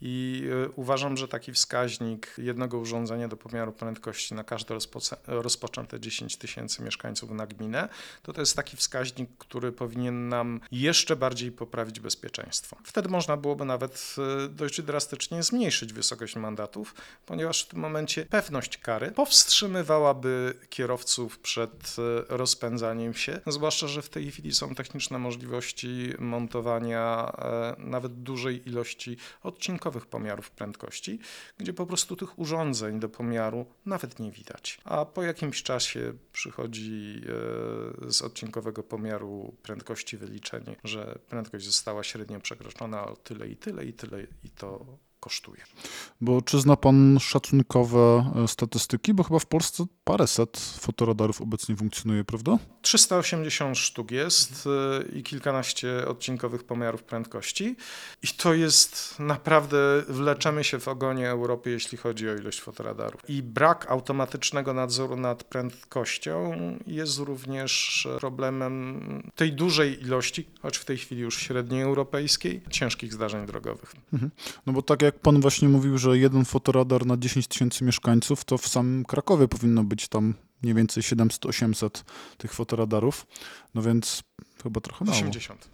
i 0.01 0.45
e, 0.65 0.69
uważam, 0.69 1.17
że 1.17 1.29
taki 1.29 1.53
wskaźnik 1.53 2.35
jednego 2.39 2.79
urządzenia 2.79 3.29
do 3.29 3.37
pomiaru 3.37 3.73
prędkości 3.73 4.35
na 4.35 4.45
każde 4.45 4.79
rozpoczęte 5.27 6.01
10 6.01 6.37
tysięcy 6.37 6.83
mieszkańców 6.83 7.31
na 7.31 7.47
gminę, 7.47 7.89
to 8.23 8.33
to 8.33 8.41
jest 8.41 8.57
taki 8.57 8.77
wskaźnik, 8.77 9.31
który 9.39 9.73
powinien 9.73 10.29
nam 10.29 10.61
jeszcze 10.73 11.17
bardziej 11.17 11.53
poprawić 11.53 12.01
bezpieczeństwo. 12.01 12.77
Wtedy 12.85 13.09
można 13.09 13.37
byłoby 13.37 13.65
nawet 13.65 14.17
e, 14.45 14.49
dość 14.49 14.83
drastycznie 14.83 15.43
zmniejszyć 15.43 15.93
wysokość 15.93 16.37
mandatów, 16.37 16.95
ponieważ 17.27 17.63
w 17.63 17.69
tym 17.69 17.79
momencie 17.79 18.27
pewność 18.27 18.79
kary 18.79 19.11
powstrzymywałaby 19.11 20.55
kierowców 20.69 21.39
przed 21.39 21.97
e, 21.99 22.37
rozpędzaniem 22.37 23.15
się, 23.15 23.41
zwłaszcza, 23.47 23.89
że 23.89 24.03
w 24.03 24.09
tej 24.09 24.27
chwili 24.37 24.55
są 24.55 24.75
techniczne 24.75 25.19
możliwości 25.19 26.13
montowania 26.19 27.33
nawet 27.79 28.23
dużej 28.23 28.69
ilości 28.69 29.17
odcinków 29.43 30.07
pomiarów 30.07 30.51
prędkości, 30.51 31.19
gdzie 31.59 31.73
po 31.73 31.87
prostu 31.87 32.17
tych 32.17 32.39
urządzeń 32.39 33.01
do 33.01 33.09
pomiaru 33.09 33.67
nawet 33.87 34.19
nie 34.21 34.33
widać. 34.33 34.79
A 34.85 35.05
po 35.05 35.23
jakimś 35.23 35.63
czasie 35.63 36.13
przychodzi 36.33 37.21
e, 38.09 38.13
z 38.13 38.23
odcinkowego 38.23 38.83
pomiaru 38.83 39.55
prędkości 39.63 40.17
wyliczenie, 40.17 40.77
że 40.85 41.19
prędkość 41.29 41.67
została 41.67 42.05
średnio 42.05 42.41
przekroczona 42.41 43.07
o 43.07 43.17
tyle 43.17 43.49
i 43.49 43.57
tyle 43.57 43.85
i 43.85 43.93
tyle 43.93 44.23
i 44.45 44.51
to 44.51 44.87
kosztuje. 45.21 45.63
Bo 46.21 46.43
czy 46.43 46.61
zna 46.61 46.77
pan 46.77 47.19
szacunkowe 47.21 48.33
e, 48.45 48.49
statystyki? 48.49 49.15
Bo 49.15 49.23
chyba 49.23 49.39
w 49.39 49.47
Polsce 49.47 49.85
paręset 50.07 50.59
fotoradarów 50.81 51.41
obecnie 51.41 51.77
funkcjonuje, 51.77 52.25
prawda? 52.25 52.59
380 52.83 53.79
sztuk 53.79 54.11
jest 54.11 54.69
e, 55.13 55.19
i 55.19 55.23
kilkanaście 55.23 56.09
odcinkowych 56.09 56.65
pomiarów 56.65 57.03
prędkości. 57.03 57.77
I 58.23 58.27
to 58.29 58.55
jest 58.55 59.19
naprawdę, 59.19 60.03
wleczemy 60.09 60.65
się 60.65 60.81
w 60.81 60.89
ogonie 60.89 61.31
Europy, 61.31 61.71
jeśli 61.71 61.99
chodzi 61.99 62.31
o 62.31 62.35
ilość 62.35 62.61
fotoradarów. 62.61 63.21
I 63.29 63.43
brak 63.43 63.91
automatycznego 63.91 64.75
nadzoru 64.75 65.17
nad 65.17 65.45
prędkością 65.45 66.53
jest 66.87 67.19
również 67.19 68.09
problemem 68.21 69.03
tej 69.35 69.53
dużej 69.53 70.03
ilości, 70.03 70.47
choć 70.63 70.77
w 70.77 70.85
tej 70.85 70.99
chwili 70.99 71.21
już 71.21 71.39
średniej 71.39 71.83
europejskiej, 71.83 72.63
ciężkich 72.71 73.15
zdarzeń 73.15 73.47
drogowych. 73.47 73.95
Mhm. 74.13 74.31
No 74.67 74.73
bo 74.73 74.83
tak 74.83 75.03
jak 75.03 75.19
pan 75.19 75.41
właśnie 75.41 75.69
mówił, 75.69 75.99
że 75.99 76.19
jeden 76.19 76.45
fotoradar 76.45 77.07
na 77.07 77.17
10 77.17 77.47
tysięcy 77.47 77.85
mieszkańców, 77.85 78.45
to 78.45 78.59
w 78.59 78.69
samym 78.69 79.05
Krakowie 79.05 79.49
powinno 79.49 79.85
być 79.85 79.96
tam 80.09 80.35
mniej 80.63 80.75
więcej 80.75 81.03
700-800 81.03 82.05
tych 82.39 82.53
fotoradarów, 82.53 83.27
no 83.75 83.83
więc 83.83 84.23
chyba 84.63 84.81
trochę 84.81 85.05
mało. 85.05 85.19
80. 85.19 85.69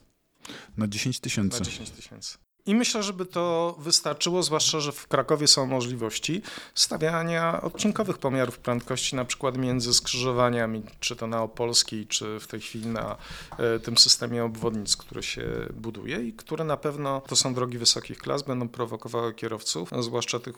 Na 0.77 0.89
10 0.89 1.21
tysięcy. 1.21 1.59
Na 1.59 1.65
10 1.65 1.91
tysięcy. 1.91 2.39
I 2.67 2.75
myślę, 2.75 3.03
żeby 3.03 3.27
to 3.27 3.77
wystarczyło, 3.79 4.43
zwłaszcza, 4.43 4.81
że 4.81 4.93
w 4.93 5.07
Krakowie 5.07 5.47
są 5.47 5.67
możliwości 5.67 6.43
stawiania 6.75 7.63
odcinkowych 7.63 8.19
pomiarów 8.19 8.59
prędkości, 8.59 9.17
na 9.17 9.25
przykład 9.25 9.59
między 9.59 9.95
skrzyżowaniami, 9.95 10.83
czy 11.01 11.17
to 11.17 11.27
na 11.27 11.43
Opolskiej, 11.43 12.07
czy 12.07 12.41
w 12.41 12.47
tej 12.47 12.61
chwili 12.61 12.87
na 12.87 13.17
e, 13.59 13.79
tym 13.79 13.99
systemie 13.99 14.45
obwodnic, 14.45 14.97
który 14.97 15.23
się 15.23 15.43
buduje 15.75 16.23
i 16.23 16.33
które 16.33 16.65
na 16.65 16.77
pewno, 16.77 17.23
to 17.29 17.37
są 17.37 17.55
drogi 17.55 17.79
wysokich 17.79 18.19
klas, 18.19 18.43
będą 18.43 18.69
prowokowały 18.69 19.35
kierowców, 19.35 19.91
zwłaszcza 20.01 20.39
tych 20.39 20.55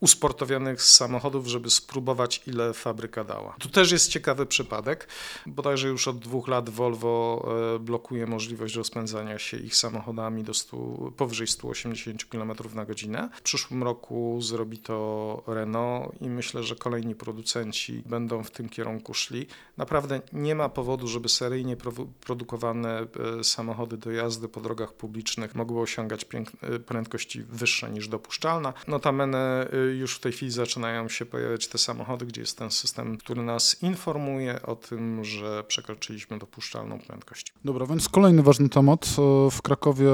usportowionych 0.00 0.82
samochodów, 0.82 1.46
żeby 1.46 1.70
spróbować, 1.70 2.42
ile 2.46 2.72
fabryka 2.72 3.24
dała. 3.24 3.56
Tu 3.58 3.68
też 3.68 3.92
jest 3.92 4.10
ciekawy 4.10 4.46
przypadek, 4.46 5.08
bodajże 5.46 5.88
już 5.88 6.08
od 6.08 6.18
dwóch 6.18 6.48
lat 6.48 6.70
Volvo 6.70 7.48
e, 7.74 7.78
blokuje 7.78 8.26
możliwość 8.26 8.74
rozpędzania 8.74 9.38
się 9.38 9.56
ich 9.56 9.76
samochodami 9.76 10.44
do 10.44 10.54
100, 10.54 10.76
powyżej 11.16 11.37
powyżej 11.38 11.46
180 11.46 12.24
km 12.24 12.52
na 12.74 12.84
godzinę. 12.84 13.28
W 13.32 13.42
przyszłym 13.42 13.82
roku 13.82 14.38
zrobi 14.42 14.78
to 14.78 15.42
Renault 15.46 16.22
i 16.22 16.28
myślę, 16.28 16.62
że 16.62 16.76
kolejni 16.76 17.14
producenci 17.14 18.02
będą 18.06 18.44
w 18.44 18.50
tym 18.50 18.68
kierunku 18.68 19.14
szli. 19.14 19.46
Naprawdę 19.76 20.20
nie 20.32 20.54
ma 20.54 20.68
powodu, 20.68 21.08
żeby 21.08 21.28
seryjnie 21.28 21.76
produkowane 22.20 23.06
e, 23.40 23.44
samochody 23.44 23.96
do 23.96 24.10
jazdy 24.10 24.48
po 24.48 24.60
drogach 24.60 24.92
publicznych 24.92 25.54
mogły 25.54 25.80
osiągać 25.80 26.26
e, 26.62 26.78
prędkości 26.78 27.42
wyższe 27.42 27.90
niż 27.90 28.08
dopuszczalna. 28.08 28.72
Notabene 28.88 29.70
e, 29.72 29.76
już 29.76 30.16
w 30.16 30.20
tej 30.20 30.32
chwili 30.32 30.52
zaczynają 30.52 31.08
się 31.08 31.26
pojawiać 31.26 31.68
te 31.68 31.78
samochody, 31.78 32.26
gdzie 32.26 32.40
jest 32.40 32.58
ten 32.58 32.70
system, 32.70 33.16
który 33.16 33.42
nas 33.42 33.82
informuje 33.82 34.62
o 34.62 34.76
tym, 34.76 35.24
że 35.24 35.64
przekroczyliśmy 35.64 36.38
dopuszczalną 36.38 36.98
prędkość. 36.98 37.52
Dobra, 37.64 37.86
więc 37.86 38.08
kolejny 38.08 38.42
ważny 38.42 38.68
temat. 38.68 39.06
W 39.50 39.62
Krakowie 39.62 40.10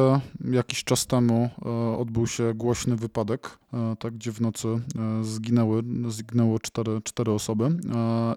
jakiś 0.50 0.84
czas 0.84 1.06
temu 1.14 1.50
odbył 1.98 2.26
się 2.26 2.54
głośny 2.54 2.96
wypadek, 2.96 3.58
tak, 3.98 4.14
gdzie 4.14 4.32
w 4.32 4.40
nocy 4.40 4.68
zginęły, 5.22 5.82
zginęło 6.08 6.58
cztery, 6.58 7.00
cztery 7.04 7.32
osoby 7.32 7.68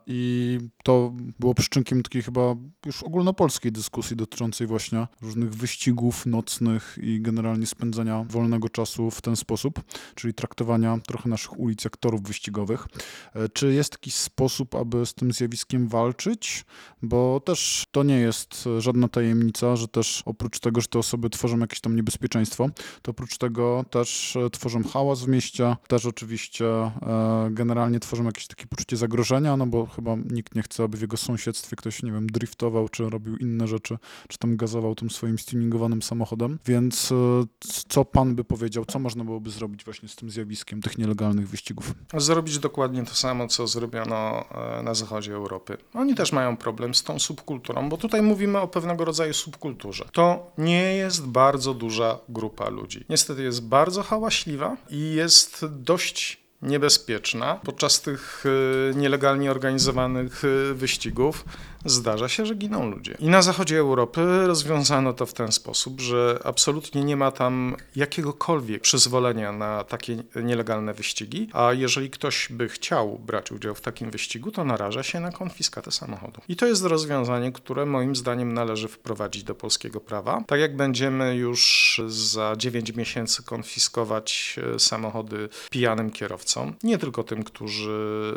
i 0.07 0.59
to 0.83 1.13
było 1.39 1.53
przyczynkiem 1.53 2.03
takiej 2.03 2.21
chyba 2.21 2.55
już 2.85 3.03
ogólnopolskiej 3.03 3.71
dyskusji 3.71 4.15
dotyczącej 4.15 4.67
właśnie 4.67 5.07
różnych 5.21 5.55
wyścigów 5.55 6.25
nocnych 6.25 6.97
i 7.01 7.21
generalnie 7.21 7.65
spędzania 7.65 8.25
wolnego 8.29 8.69
czasu 8.69 9.11
w 9.11 9.21
ten 9.21 9.35
sposób, 9.35 9.81
czyli 10.15 10.33
traktowania 10.33 10.97
trochę 11.07 11.29
naszych 11.29 11.59
ulic 11.59 11.83
jak 11.83 11.97
torów 11.97 12.23
wyścigowych. 12.23 12.87
E, 13.33 13.49
czy 13.49 13.73
jest 13.73 13.93
jakiś 13.93 14.15
sposób, 14.15 14.75
aby 14.75 15.05
z 15.05 15.13
tym 15.13 15.31
zjawiskiem 15.31 15.87
walczyć? 15.87 16.65
Bo 17.01 17.39
też 17.39 17.85
to 17.91 18.03
nie 18.03 18.19
jest 18.19 18.69
żadna 18.77 19.07
tajemnica, 19.07 19.75
że 19.75 19.87
też 19.87 20.23
oprócz 20.25 20.59
tego, 20.59 20.81
że 20.81 20.87
te 20.87 20.99
osoby 20.99 21.29
tworzą 21.29 21.59
jakieś 21.59 21.81
tam 21.81 21.95
niebezpieczeństwo, 21.95 22.69
to 23.01 23.11
oprócz 23.11 23.37
tego 23.37 23.85
też 23.89 24.35
e, 24.35 24.49
tworzą 24.49 24.83
hałas 24.83 25.26
w 25.27 25.29
mieście, 25.29 25.75
też 25.87 26.05
oczywiście 26.05 26.65
e, 26.67 26.91
generalnie 27.51 27.99
tworzą 27.99 28.23
jakieś 28.23 28.47
takie 28.47 28.67
poczucie 28.67 28.97
zagrożenia, 28.97 29.57
no 29.57 29.67
bo 29.67 29.85
chyba 29.85 30.15
nikt 30.15 30.55
nie 30.55 30.61
chce, 30.61 30.83
aby 30.83 30.97
w 30.97 31.01
jego 31.01 31.17
sąsiedztwie 31.17 31.75
ktoś, 31.75 32.03
nie 32.03 32.11
wiem, 32.11 32.27
driftował, 32.27 32.89
czy 32.89 33.09
robił 33.09 33.37
inne 33.37 33.67
rzeczy, 33.67 33.97
czy 34.27 34.37
tam 34.37 34.57
gazował 34.57 34.95
tym 34.95 35.09
swoim 35.09 35.37
tuningowanym 35.37 36.01
samochodem. 36.01 36.59
Więc 36.65 37.11
e, 37.11 37.15
co 37.87 38.05
pan 38.05 38.35
by 38.35 38.43
powiedział, 38.43 38.85
co 38.85 38.99
można 38.99 39.23
byłoby 39.23 39.49
zrobić 39.49 39.85
właśnie 39.85 40.09
z 40.09 40.15
tym 40.15 40.29
zjawiskiem 40.29 40.81
tych 40.81 40.97
nielegalnych 40.97 41.49
wyścigów? 41.49 41.93
Zrobić 42.17 42.59
dokładnie 42.59 43.05
to 43.05 43.15
samo, 43.15 43.47
co 43.47 43.67
zrobiono 43.67 44.45
e, 44.79 44.83
na 44.83 44.93
zachodzie 44.93 45.33
Europy. 45.33 45.77
Oni 45.93 46.15
też 46.15 46.31
mają 46.31 46.57
problem 46.57 46.95
z 46.95 47.03
tą 47.03 47.19
subkulturą, 47.19 47.89
bo 47.89 47.97
tutaj 47.97 48.21
mówimy 48.21 48.59
o 48.59 48.67
pewnego 48.67 49.05
rodzaju 49.05 49.33
subkulturze. 49.33 50.05
To 50.11 50.51
nie 50.57 50.95
jest 50.95 51.25
bardzo 51.25 51.73
duża 51.73 52.19
grupa 52.29 52.69
ludzi. 52.69 53.05
Niestety 53.09 53.43
jest 53.43 53.67
bardzo 53.67 54.03
hałaśliwa 54.03 54.77
i 54.89 55.16
jest 55.17 55.65
dość 55.69 56.37
niebezpieczna. 56.61 57.55
Podczas 57.55 58.01
tych 58.01 58.43
e, 58.91 58.95
nielegalnie 58.95 59.51
organizowanych 59.51 60.43
wyścigów 60.73 61.45
zdarza 61.85 62.29
się, 62.29 62.45
że 62.45 62.55
giną 62.55 62.91
ludzie. 62.91 63.15
I 63.19 63.29
na 63.29 63.41
zachodzie 63.41 63.77
Europy 63.77 64.47
rozwiązano 64.47 65.13
to 65.13 65.25
w 65.25 65.33
ten 65.33 65.51
sposób, 65.51 66.01
że 66.01 66.39
absolutnie 66.43 67.03
nie 67.03 67.17
ma 67.17 67.31
tam 67.31 67.75
jakiegokolwiek 67.95 68.81
przyzwolenia 68.81 69.51
na 69.51 69.83
takie 69.83 70.23
nielegalne 70.43 70.93
wyścigi, 70.93 71.49
a 71.53 71.73
jeżeli 71.73 72.09
ktoś 72.09 72.47
by 72.51 72.69
chciał 72.69 73.19
brać 73.19 73.51
udział 73.51 73.75
w 73.75 73.81
takim 73.81 74.11
wyścigu, 74.11 74.51
to 74.51 74.63
naraża 74.63 75.03
się 75.03 75.19
na 75.19 75.31
konfiskatę 75.31 75.91
samochodu. 75.91 76.41
I 76.47 76.55
to 76.55 76.65
jest 76.65 76.83
rozwiązanie, 76.83 77.51
które 77.51 77.85
moim 77.85 78.15
zdaniem 78.15 78.53
należy 78.53 78.87
wprowadzić 78.87 79.43
do 79.43 79.55
polskiego 79.55 79.99
prawa. 79.99 80.43
Tak 80.47 80.59
jak 80.59 80.75
będziemy 80.75 81.35
już 81.35 82.01
za 82.07 82.55
9 82.57 82.95
miesięcy 82.95 83.43
konfiskować 83.43 84.59
e, 84.75 84.79
samochody 84.79 85.49
pijanym 85.69 86.11
kierowcom, 86.11 86.73
nie 86.83 86.97
tylko 86.97 87.23
tym, 87.23 87.43
którzy 87.43 88.33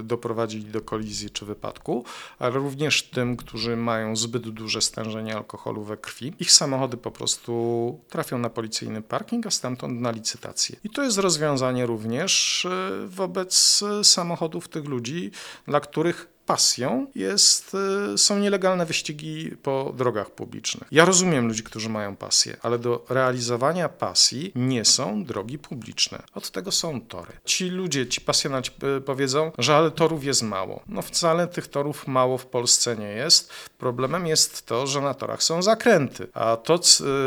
e, 0.00 0.02
doprowadzili 0.02 0.64
do 0.64 0.80
kolizji 0.80 1.30
czy 1.30 1.46
wypadku, 1.46 2.04
ale 2.38 2.50
również 2.50 2.69
również 2.70 3.02
tym, 3.02 3.36
którzy 3.36 3.76
mają 3.76 4.16
zbyt 4.16 4.48
duże 4.48 4.80
stężenie 4.80 5.36
alkoholu 5.36 5.84
we 5.84 5.96
krwi. 5.96 6.32
Ich 6.38 6.52
samochody 6.52 6.96
po 6.96 7.10
prostu 7.10 8.00
trafią 8.08 8.38
na 8.38 8.50
policyjny 8.50 9.02
parking, 9.02 9.46
a 9.46 9.50
stamtąd 9.50 10.00
na 10.00 10.10
licytację. 10.10 10.76
I 10.84 10.90
to 10.90 11.02
jest 11.02 11.18
rozwiązanie 11.18 11.86
również 11.86 12.64
e, 12.64 13.06
wobec 13.06 13.84
samochodów 14.02 14.68
tych 14.68 14.84
ludzi, 14.84 15.30
dla 15.66 15.80
których 15.80 16.28
pasją 16.50 17.06
jest, 17.14 17.76
y, 18.14 18.18
są 18.18 18.38
nielegalne 18.38 18.86
wyścigi 18.86 19.50
po 19.62 19.92
drogach 19.96 20.30
publicznych. 20.30 20.88
Ja 20.92 21.04
rozumiem 21.04 21.48
ludzi, 21.48 21.62
którzy 21.62 21.88
mają 21.88 22.16
pasję, 22.16 22.56
ale 22.62 22.78
do 22.78 23.04
realizowania 23.08 23.88
pasji 23.88 24.52
nie 24.54 24.84
są 24.84 25.24
drogi 25.24 25.58
publiczne. 25.58 26.22
Od 26.34 26.50
tego 26.50 26.72
są 26.72 27.00
tory. 27.00 27.32
Ci 27.44 27.68
ludzie, 27.68 28.06
ci 28.06 28.20
pasjonaci 28.20 28.70
y, 28.98 29.00
powiedzą, 29.00 29.52
że 29.58 29.76
ale 29.76 29.90
torów 29.90 30.24
jest 30.24 30.42
mało. 30.42 30.82
No 30.88 31.02
wcale 31.02 31.46
tych 31.46 31.68
torów 31.68 32.06
mało 32.06 32.38
w 32.38 32.46
Polsce 32.46 32.96
nie 32.96 33.12
jest. 33.12 33.52
Problemem 33.78 34.26
jest 34.26 34.66
to, 34.66 34.86
że 34.86 35.00
na 35.00 35.14
torach 35.14 35.42
są 35.42 35.62
zakręty, 35.62 36.26
a 36.34 36.56
to, 36.56 36.80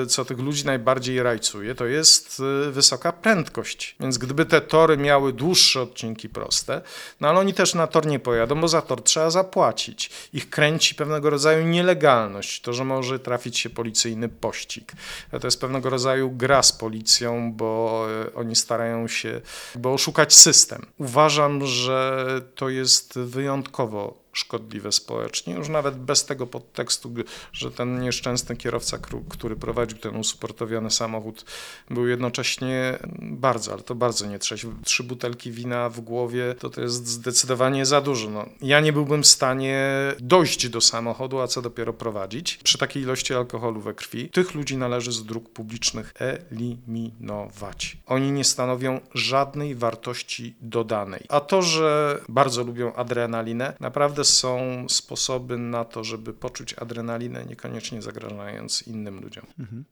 y, 0.03 0.07
co 0.07 0.25
tych 0.25 0.39
ludzi 0.39 0.65
najbardziej 0.65 1.23
rajcuje, 1.23 1.75
to 1.75 1.85
jest 1.85 2.41
wysoka 2.71 3.11
prędkość. 3.11 3.95
Więc 3.99 4.17
gdyby 4.17 4.45
te 4.45 4.61
tory 4.61 4.97
miały 4.97 5.33
dłuższe 5.33 5.81
odcinki 5.81 6.29
proste, 6.29 6.81
no 7.19 7.29
ale 7.29 7.39
oni 7.39 7.53
też 7.53 7.73
na 7.73 7.87
tor 7.87 8.05
nie 8.05 8.19
pojadą, 8.19 8.61
bo 8.61 8.67
za 8.67 8.81
tor 8.81 9.03
trzeba 9.13 9.29
zapłacić. 9.29 10.09
Ich 10.33 10.49
kręci 10.49 10.95
pewnego 10.95 11.29
rodzaju 11.29 11.67
nielegalność, 11.67 12.61
to, 12.61 12.73
że 12.73 12.85
może 12.85 13.19
trafić 13.19 13.59
się 13.59 13.69
policyjny 13.69 14.29
pościg. 14.29 14.93
To 15.41 15.47
jest 15.47 15.61
pewnego 15.61 15.89
rodzaju 15.89 16.31
gra 16.31 16.63
z 16.63 16.71
policją, 16.71 17.53
bo 17.53 18.05
e, 18.25 18.33
oni 18.35 18.55
starają 18.55 19.07
się 19.07 19.41
bo 19.75 19.93
oszukać 19.93 20.33
system. 20.33 20.85
Uważam, 20.97 21.65
że 21.65 22.25
to 22.55 22.69
jest 22.69 23.19
wyjątkowo 23.19 24.22
szkodliwe 24.33 24.91
społecznie, 24.91 25.53
już 25.53 25.69
nawet 25.69 25.95
bez 25.95 26.25
tego 26.25 26.47
podtekstu, 26.47 27.13
że 27.51 27.71
ten 27.71 28.01
nieszczęsny 28.01 28.55
kierowca, 28.55 28.97
który 29.29 29.55
prowadził 29.55 29.97
ten 29.97 30.15
usportowiony 30.15 30.91
samochód, 30.91 31.45
był 31.89 32.07
jednocześnie 32.07 32.99
bardzo, 33.21 33.73
ale 33.73 33.81
to 33.81 33.95
bardzo 33.95 34.25
nietrzeźwy. 34.25 34.71
Trzy 34.83 35.03
butelki 35.03 35.51
wina 35.51 35.89
w 35.89 35.99
głowie 36.01 36.55
to 36.59 36.69
to 36.69 36.81
jest 36.81 37.07
zdecydowanie 37.07 37.85
za 37.85 38.01
dużo. 38.01 38.29
No, 38.29 38.45
ja 38.61 38.79
nie 38.79 38.93
byłbym 38.93 39.23
w 39.23 39.27
stanie 39.27 39.89
dojść 40.19 40.69
do 40.69 40.81
samochodu, 40.81 41.39
a 41.39 41.47
co 41.47 41.61
dopiero 41.61 41.93
prowadzić 41.93 42.59
przy 42.63 42.77
takiej 42.77 43.03
ilości 43.03 43.33
alkoholu 43.33 43.81
we 43.81 43.93
krwi. 43.93 44.29
Tych 44.29 44.53
ludzi 44.53 44.77
należy 44.77 45.11
z 45.11 45.25
dróg 45.25 45.49
publicznych 45.49 46.13
eliminować. 46.19 47.97
Oni 48.05 48.31
nie 48.31 48.43
stanowią 48.43 48.99
żadnej 49.13 49.75
wartości 49.75 50.55
dodanej. 50.61 51.25
A 51.29 51.39
to, 51.39 51.61
że 51.61 52.21
bardzo 52.29 52.63
lubią 52.63 52.93
adrenalinę, 52.93 53.73
naprawdę 53.79 54.22
są 54.25 54.85
sposoby 54.89 55.57
na 55.57 55.85
to, 55.85 56.03
żeby 56.03 56.33
poczuć 56.33 56.73
adrenalinę, 56.73 57.45
niekoniecznie 57.45 58.01
zagrażając 58.01 58.81
innym 58.87 59.21
ludziom. 59.21 59.45
Mhm. 59.59 59.85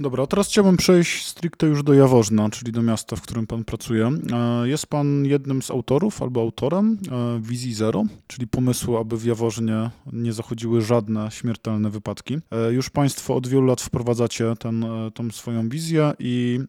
Dobra, 0.00 0.26
teraz 0.26 0.48
chciałbym 0.48 0.76
przejść 0.76 1.26
stricte 1.26 1.66
już 1.66 1.82
do 1.82 1.94
Jaworzna, 1.94 2.50
czyli 2.50 2.72
do 2.72 2.82
miasta, 2.82 3.16
w 3.16 3.22
którym 3.22 3.46
pan 3.46 3.64
pracuje. 3.64 4.10
E, 4.32 4.68
jest 4.68 4.86
pan 4.86 5.24
jednym 5.24 5.62
z 5.62 5.70
autorów 5.70 6.22
albo 6.22 6.40
autorem 6.40 6.98
e, 7.10 7.40
wizji 7.40 7.74
zero, 7.74 8.04
czyli 8.26 8.46
pomysłu, 8.46 8.96
aby 8.96 9.16
w 9.16 9.24
Jaworznie 9.24 9.90
nie 10.12 10.32
zachodziły 10.32 10.80
żadne 10.80 11.30
śmiertelne 11.30 11.90
wypadki. 11.90 12.38
E, 12.50 12.72
już 12.72 12.90
państwo 12.90 13.36
od 13.36 13.46
wielu 13.46 13.66
lat 13.66 13.80
wprowadzacie 13.80 14.54
ten, 14.58 14.84
tą 15.14 15.30
swoją 15.30 15.68
wizję 15.68 16.12
i 16.18 16.60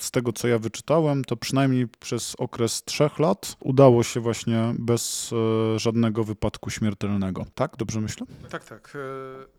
z 0.00 0.10
tego, 0.10 0.32
co 0.32 0.48
ja 0.48 0.58
wyczytałem, 0.58 1.24
to 1.24 1.36
przynajmniej 1.36 1.88
przez 1.88 2.34
okres 2.38 2.84
trzech 2.84 3.18
lat 3.18 3.56
udało 3.60 4.02
się 4.02 4.20
właśnie 4.20 4.74
bez 4.78 5.30
żadnego 5.76 6.24
wypadku 6.24 6.70
śmiertelnego. 6.70 7.46
Tak? 7.54 7.76
Dobrze 7.76 8.00
myślę? 8.00 8.26
Tak, 8.50 8.64
tak. 8.64 8.96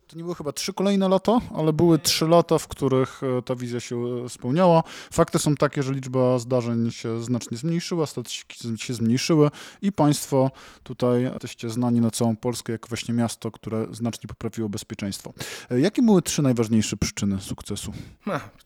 To 0.08 0.18
nie 0.18 0.24
były 0.24 0.36
chyba 0.36 0.52
trzy 0.52 0.74
kolejne 0.74 1.10
lata, 1.10 1.40
ale 1.56 1.74
były 1.74 2.00
trzy 2.00 2.28
lata, 2.28 2.58
w 2.58 2.68
których 2.68 3.22
e, 3.24 3.42
ta 3.42 3.56
wizja 3.56 3.80
się 3.80 3.96
e, 4.26 4.30
spełniała. 4.30 4.84
Fakty 5.12 5.40
są 5.40 5.56
takie, 5.56 5.84
że 5.84 5.94
liczba 5.94 6.40
zdarzeń 6.40 6.92
się 6.92 7.24
znacznie 7.24 7.58
zmniejszyła, 7.58 8.06
statystyki 8.06 8.78
się 8.78 8.94
zmniejszyły 8.94 9.52
i 9.82 9.92
państwo 9.92 10.52
tutaj 10.84 11.24
jesteście 11.24 11.70
znani 11.70 12.02
na 12.02 12.12
całą 12.12 12.36
Polskę 12.36 12.72
jako 12.72 12.88
właśnie 12.88 13.14
miasto, 13.14 13.52
które 13.52 13.88
znacznie 13.92 14.28
poprawiło 14.28 14.70
bezpieczeństwo. 14.70 15.34
E, 15.72 15.80
jakie 15.80 16.02
były 16.02 16.22
trzy 16.22 16.42
najważniejsze 16.42 16.98
przyczyny 16.98 17.42
sukcesu? 17.42 17.94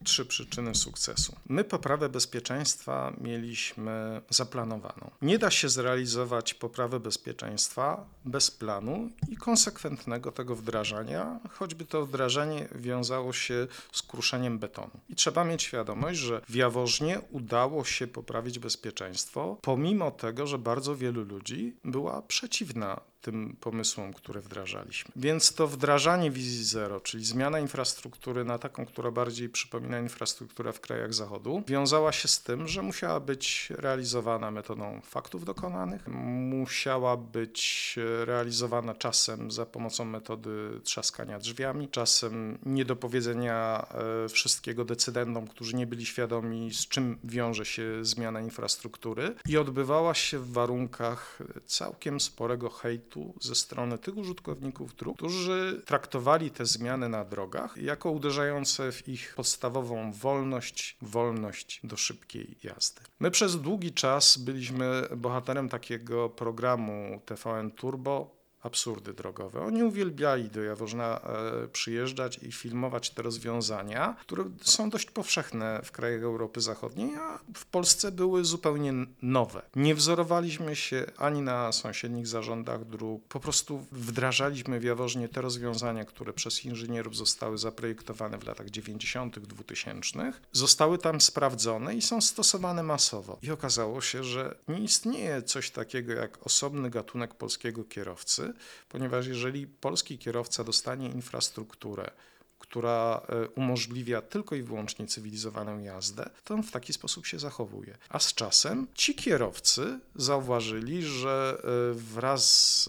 Trzy 0.03 0.25
przyczyny 0.25 0.75
sukcesu. 0.75 1.35
My 1.49 1.63
poprawę 1.63 2.09
bezpieczeństwa 2.09 3.13
mieliśmy 3.21 4.21
zaplanowaną. 4.29 5.11
Nie 5.21 5.39
da 5.39 5.51
się 5.51 5.69
zrealizować 5.69 6.53
poprawy 6.53 6.99
bezpieczeństwa 6.99 8.05
bez 8.25 8.51
planu 8.51 9.09
i 9.29 9.35
konsekwentnego 9.35 10.31
tego 10.31 10.55
wdrażania 10.55 11.26
choćby 11.49 11.85
to 11.85 12.05
wdrażanie 12.05 12.67
wiązało 12.75 13.33
się 13.33 13.67
z 13.91 14.01
kruszeniem 14.01 14.59
betonu. 14.59 14.91
I 15.09 15.15
trzeba 15.15 15.43
mieć 15.43 15.63
świadomość, 15.63 16.19
że 16.19 16.41
w 16.49 16.55
Jaworznie 16.55 17.21
udało 17.31 17.85
się 17.85 18.07
poprawić 18.07 18.59
bezpieczeństwo, 18.59 19.57
pomimo 19.61 20.11
tego, 20.11 20.47
że 20.47 20.57
bardzo 20.57 20.95
wielu 20.95 21.23
ludzi 21.23 21.73
była 21.83 22.21
przeciwna 22.21 23.01
tym 23.21 23.57
pomysłom, 23.61 24.13
które 24.13 24.41
wdrażaliśmy. 24.41 25.11
Więc 25.15 25.53
to 25.53 25.67
wdrażanie 25.67 26.31
wizji 26.31 26.63
zero, 26.63 26.99
czyli 26.99 27.25
zmiana 27.25 27.59
infrastruktury 27.59 28.45
na 28.45 28.59
taką, 28.59 28.85
która 28.85 29.11
bardziej 29.11 29.49
przypomina 29.49 29.99
infrastrukturę 29.99 30.73
w 30.73 30.79
krajach 30.79 31.13
zachodu, 31.13 31.63
wiązała 31.67 32.11
się 32.11 32.27
z 32.27 32.43
tym, 32.43 32.67
że 32.67 32.81
musiała 32.81 33.19
być 33.19 33.69
realizowana 33.69 34.51
metodą 34.51 35.01
faktów 35.03 35.45
dokonanych, 35.45 36.07
musiała 36.07 37.17
być 37.17 37.95
realizowana 38.25 38.93
czasem 38.93 39.51
za 39.51 39.65
pomocą 39.65 40.05
metody 40.05 40.81
trzaskania 40.83 41.39
drzwiami, 41.39 41.89
czasem 41.89 42.57
niedopowiedzenia 42.65 43.87
e, 44.25 44.29
wszystkiego 44.29 44.85
decydentom, 44.85 45.47
którzy 45.47 45.75
nie 45.75 45.87
byli 45.87 46.05
świadomi, 46.05 46.73
z 46.73 46.87
czym 46.87 47.17
wiąże 47.23 47.65
się 47.65 48.05
zmiana 48.05 48.41
infrastruktury 48.41 49.35
i 49.49 49.57
odbywała 49.57 50.13
się 50.13 50.39
w 50.39 50.51
warunkach 50.51 51.39
całkiem 51.65 52.19
sporego 52.19 52.69
hejtu 52.69 53.06
ze 53.41 53.55
strony 53.55 53.97
tych 53.97 54.17
użytkowników 54.17 54.95
dróg, 54.95 55.17
którzy 55.17 55.81
traktowali 55.85 56.51
te 56.51 56.65
zmiany 56.65 57.09
na 57.09 57.25
drogach 57.25 57.77
jako 57.77 58.11
uderzające 58.11 58.91
w 58.91 59.07
ich 59.07 59.33
podstawową 59.35 60.11
wolność, 60.11 60.97
wolność 61.01 61.81
do 61.83 61.97
szybkiej 61.97 62.57
jazdy. 62.63 63.01
My 63.19 63.31
przez 63.31 63.61
długi 63.61 63.93
czas 63.93 64.37
byliśmy 64.37 65.07
bohaterem 65.17 65.69
takiego 65.69 66.29
programu 66.29 67.21
TVN 67.25 67.71
Turbo, 67.71 68.36
absurdy 68.63 69.13
drogowe. 69.13 69.61
Oni 69.61 69.83
uwielbiali 69.83 70.49
do 70.49 70.63
Jaworzna 70.63 71.21
e, 71.21 71.67
przyjeżdżać 71.67 72.39
i 72.43 72.51
filmować 72.51 73.09
te 73.09 73.21
rozwiązania, 73.21 74.15
które 74.21 74.43
są 74.61 74.89
dość 74.89 75.11
powszechne 75.11 75.81
w 75.83 75.91
krajach 75.91 76.23
Europy 76.23 76.61
Zachodniej, 76.61 77.15
a 77.15 77.39
w 77.53 77.65
Polsce 77.65 78.11
były 78.11 78.45
zupełnie 78.45 78.93
nowe. 79.21 79.61
Nie 79.75 79.95
wzorowaliśmy 79.95 80.75
się 80.75 81.05
ani 81.17 81.41
na 81.41 81.71
sąsiednich 81.71 82.27
zarządach 82.27 82.85
dróg, 82.85 83.23
po 83.27 83.39
prostu 83.39 83.85
wdrażaliśmy 83.91 84.79
w 84.79 84.83
Jaworznie 84.83 85.29
te 85.29 85.41
rozwiązania, 85.41 86.05
które 86.05 86.33
przez 86.33 86.65
inżynierów 86.65 87.15
zostały 87.15 87.57
zaprojektowane 87.57 88.37
w 88.37 88.47
latach 88.47 88.69
90., 88.69 89.39
2000, 89.39 90.33
zostały 90.51 90.97
tam 90.97 91.21
sprawdzone 91.21 91.95
i 91.95 92.01
są 92.01 92.21
stosowane 92.21 92.83
masowo. 92.83 93.37
I 93.41 93.51
okazało 93.51 94.01
się, 94.01 94.23
że 94.23 94.55
nie 94.67 94.79
istnieje 94.79 95.41
coś 95.41 95.71
takiego 95.71 96.13
jak 96.13 96.47
osobny 96.47 96.89
gatunek 96.89 97.33
polskiego 97.33 97.83
kierowcy, 97.83 98.46
ponieważ 98.89 99.27
jeżeli 99.27 99.67
polski 99.67 100.17
kierowca 100.17 100.63
dostanie 100.63 101.09
infrastrukturę, 101.09 102.11
która 102.59 103.21
e, 103.29 103.47
umożliwia 103.47 104.21
tylko 104.21 104.55
i 104.55 104.63
wyłącznie 104.63 105.07
cywilizowaną 105.07 105.79
jazdę, 105.79 106.29
to 106.43 106.53
on 106.53 106.63
w 106.63 106.71
taki 106.71 106.93
sposób 106.93 107.25
się 107.25 107.39
zachowuje. 107.39 107.97
A 108.09 108.19
z 108.19 108.33
czasem 108.33 108.87
ci 108.93 109.15
kierowcy 109.15 109.99
zauważyli, 110.15 111.03
że 111.03 111.57
e, 111.63 111.93
wraz 111.93 112.43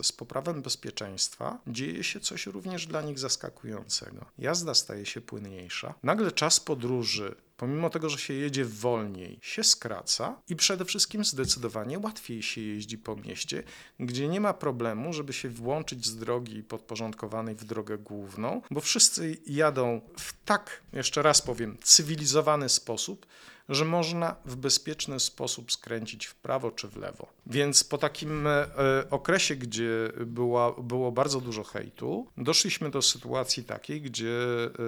z 0.07 0.13
poprawą 0.13 0.63
bezpieczeństwa 0.63 1.59
dzieje 1.67 2.05
się 2.05 2.21
coś 2.21 2.47
również 2.47 2.87
dla 2.87 3.03
nich 3.03 3.19
zaskakującego. 3.19 4.25
Jazda 4.39 4.75
staje 4.75 5.07
się 5.07 5.21
płynniejsza. 5.21 5.95
Nagle 6.03 6.33
czas 6.33 6.61
podróży 6.61 7.35
pomimo 7.59 7.91
tego, 7.91 8.09
że 8.09 8.19
się 8.19 8.35
jedzie 8.35 8.65
wolniej, 8.65 9.39
się 9.43 9.65
skraca 9.65 10.41
i 10.49 10.57
przede 10.57 10.85
wszystkim 10.85 11.25
zdecydowanie 11.25 11.99
łatwiej 11.99 12.43
się 12.43 12.61
jeździ 12.61 12.99
po 12.99 13.17
mieście, 13.17 13.63
gdzie 14.01 14.29
nie 14.29 14.41
ma 14.41 14.55
problemu, 14.55 15.13
żeby 15.13 15.33
się 15.33 15.49
włączyć 15.49 16.07
z 16.07 16.17
drogi 16.17 16.63
podporządkowanej 16.63 17.55
w 17.55 17.65
drogę 17.65 17.99
główną, 17.99 18.63
bo 18.71 18.81
wszyscy 18.81 19.39
jadą 19.47 20.01
w 20.19 20.33
tak, 20.45 20.83
jeszcze 20.93 21.23
raz 21.23 21.43
powiem, 21.43 21.79
cywilizowany 21.83 22.69
sposób, 22.69 23.27
że 23.69 23.85
można 23.85 24.37
w 24.45 24.57
bezpieczny 24.57 25.21
sposób 25.21 25.73
skręcić 25.73 26.27
w 26.27 26.35
prawo 26.35 26.71
czy 26.71 26.89
w 26.89 26.97
lewo. 26.97 27.29
Więc 27.47 27.85
po 27.85 27.99
takim 27.99 28.47
e, 28.47 28.67
okresie, 29.11 29.57
gdzie 29.57 30.13
była, 30.27 30.73
było 30.73 31.13
bardzo 31.13 31.41
dużo 31.41 31.65
hejtu, 31.65 32.27
doszliśmy 32.37 32.91
do 32.91 33.03
sytuacji 33.03 33.65
takiej, 33.65 34.01
gdzie 34.01 34.39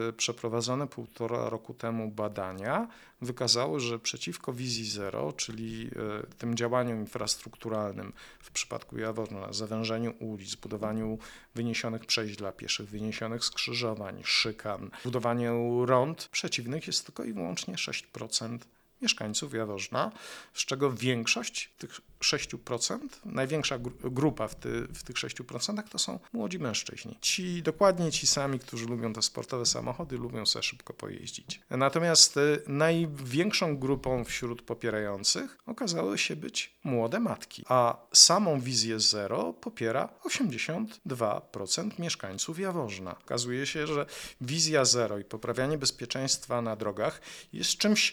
e, 0.08 0.12
przeprowadzone 0.12 0.86
półtora 0.86 1.48
roku 1.48 1.74
temu 1.74 2.10
badania 2.10 2.88
wykazały, 3.22 3.80
że 3.80 3.98
przeciwko 3.98 4.52
wizji 4.52 4.90
zero, 4.90 5.32
czyli 5.32 5.90
e, 6.22 6.36
tym 6.38 6.56
działaniom 6.56 7.00
infrastrukturalnym 7.00 8.12
w 8.40 8.50
przypadku 8.50 8.98
Jaworna, 8.98 9.52
zawężeniu 9.52 10.14
ulic, 10.18 10.54
budowaniu 10.54 11.18
wyniesionych 11.54 12.06
przejść 12.06 12.36
dla 12.36 12.52
pieszych, 12.52 12.88
wyniesionych 12.88 13.44
skrzyżowań, 13.44 14.20
szykan, 14.24 14.90
budowaniu 15.04 15.86
rond, 15.86 16.28
przeciwnych 16.32 16.86
jest 16.86 17.06
tylko 17.06 17.24
i 17.24 17.32
wyłącznie 17.32 17.74
6% 17.74 18.58
mieszkańców 19.02 19.54
Jaworzna, 19.54 20.12
z 20.54 20.64
czego 20.64 20.92
większość 20.92 21.70
tych 21.78 22.00
6%, 22.20 22.98
największa 23.24 23.78
grupa 24.04 24.48
w, 24.48 24.54
ty, 24.54 24.82
w 24.94 25.02
tych 25.02 25.16
6% 25.16 25.82
to 25.88 25.98
są 25.98 26.18
młodzi 26.32 26.58
mężczyźni. 26.58 27.18
Ci, 27.20 27.62
dokładnie 27.62 28.12
ci 28.12 28.26
sami, 28.26 28.58
którzy 28.58 28.86
lubią 28.86 29.12
te 29.12 29.22
sportowe 29.22 29.66
samochody, 29.66 30.16
lubią 30.16 30.46
sobie 30.46 30.62
szybko 30.62 30.94
pojeździć. 30.94 31.60
Natomiast 31.70 32.36
y, 32.36 32.62
największą 32.66 33.78
grupą 33.78 34.24
wśród 34.24 34.62
popierających 34.62 35.58
okazały 35.66 36.18
się 36.18 36.36
być 36.36 36.74
młode 36.84 37.20
matki, 37.20 37.64
a 37.68 37.96
samą 38.12 38.60
wizję 38.60 39.00
zero 39.00 39.52
popiera 39.52 40.08
82% 40.24 41.98
mieszkańców 41.98 42.58
Jaworzna. 42.58 43.18
Okazuje 43.18 43.66
się, 43.66 43.86
że 43.86 44.06
wizja 44.40 44.84
zero 44.84 45.18
i 45.18 45.24
poprawianie 45.24 45.78
bezpieczeństwa 45.78 46.62
na 46.62 46.76
drogach 46.76 47.20
jest 47.52 47.76
czymś 47.76 48.12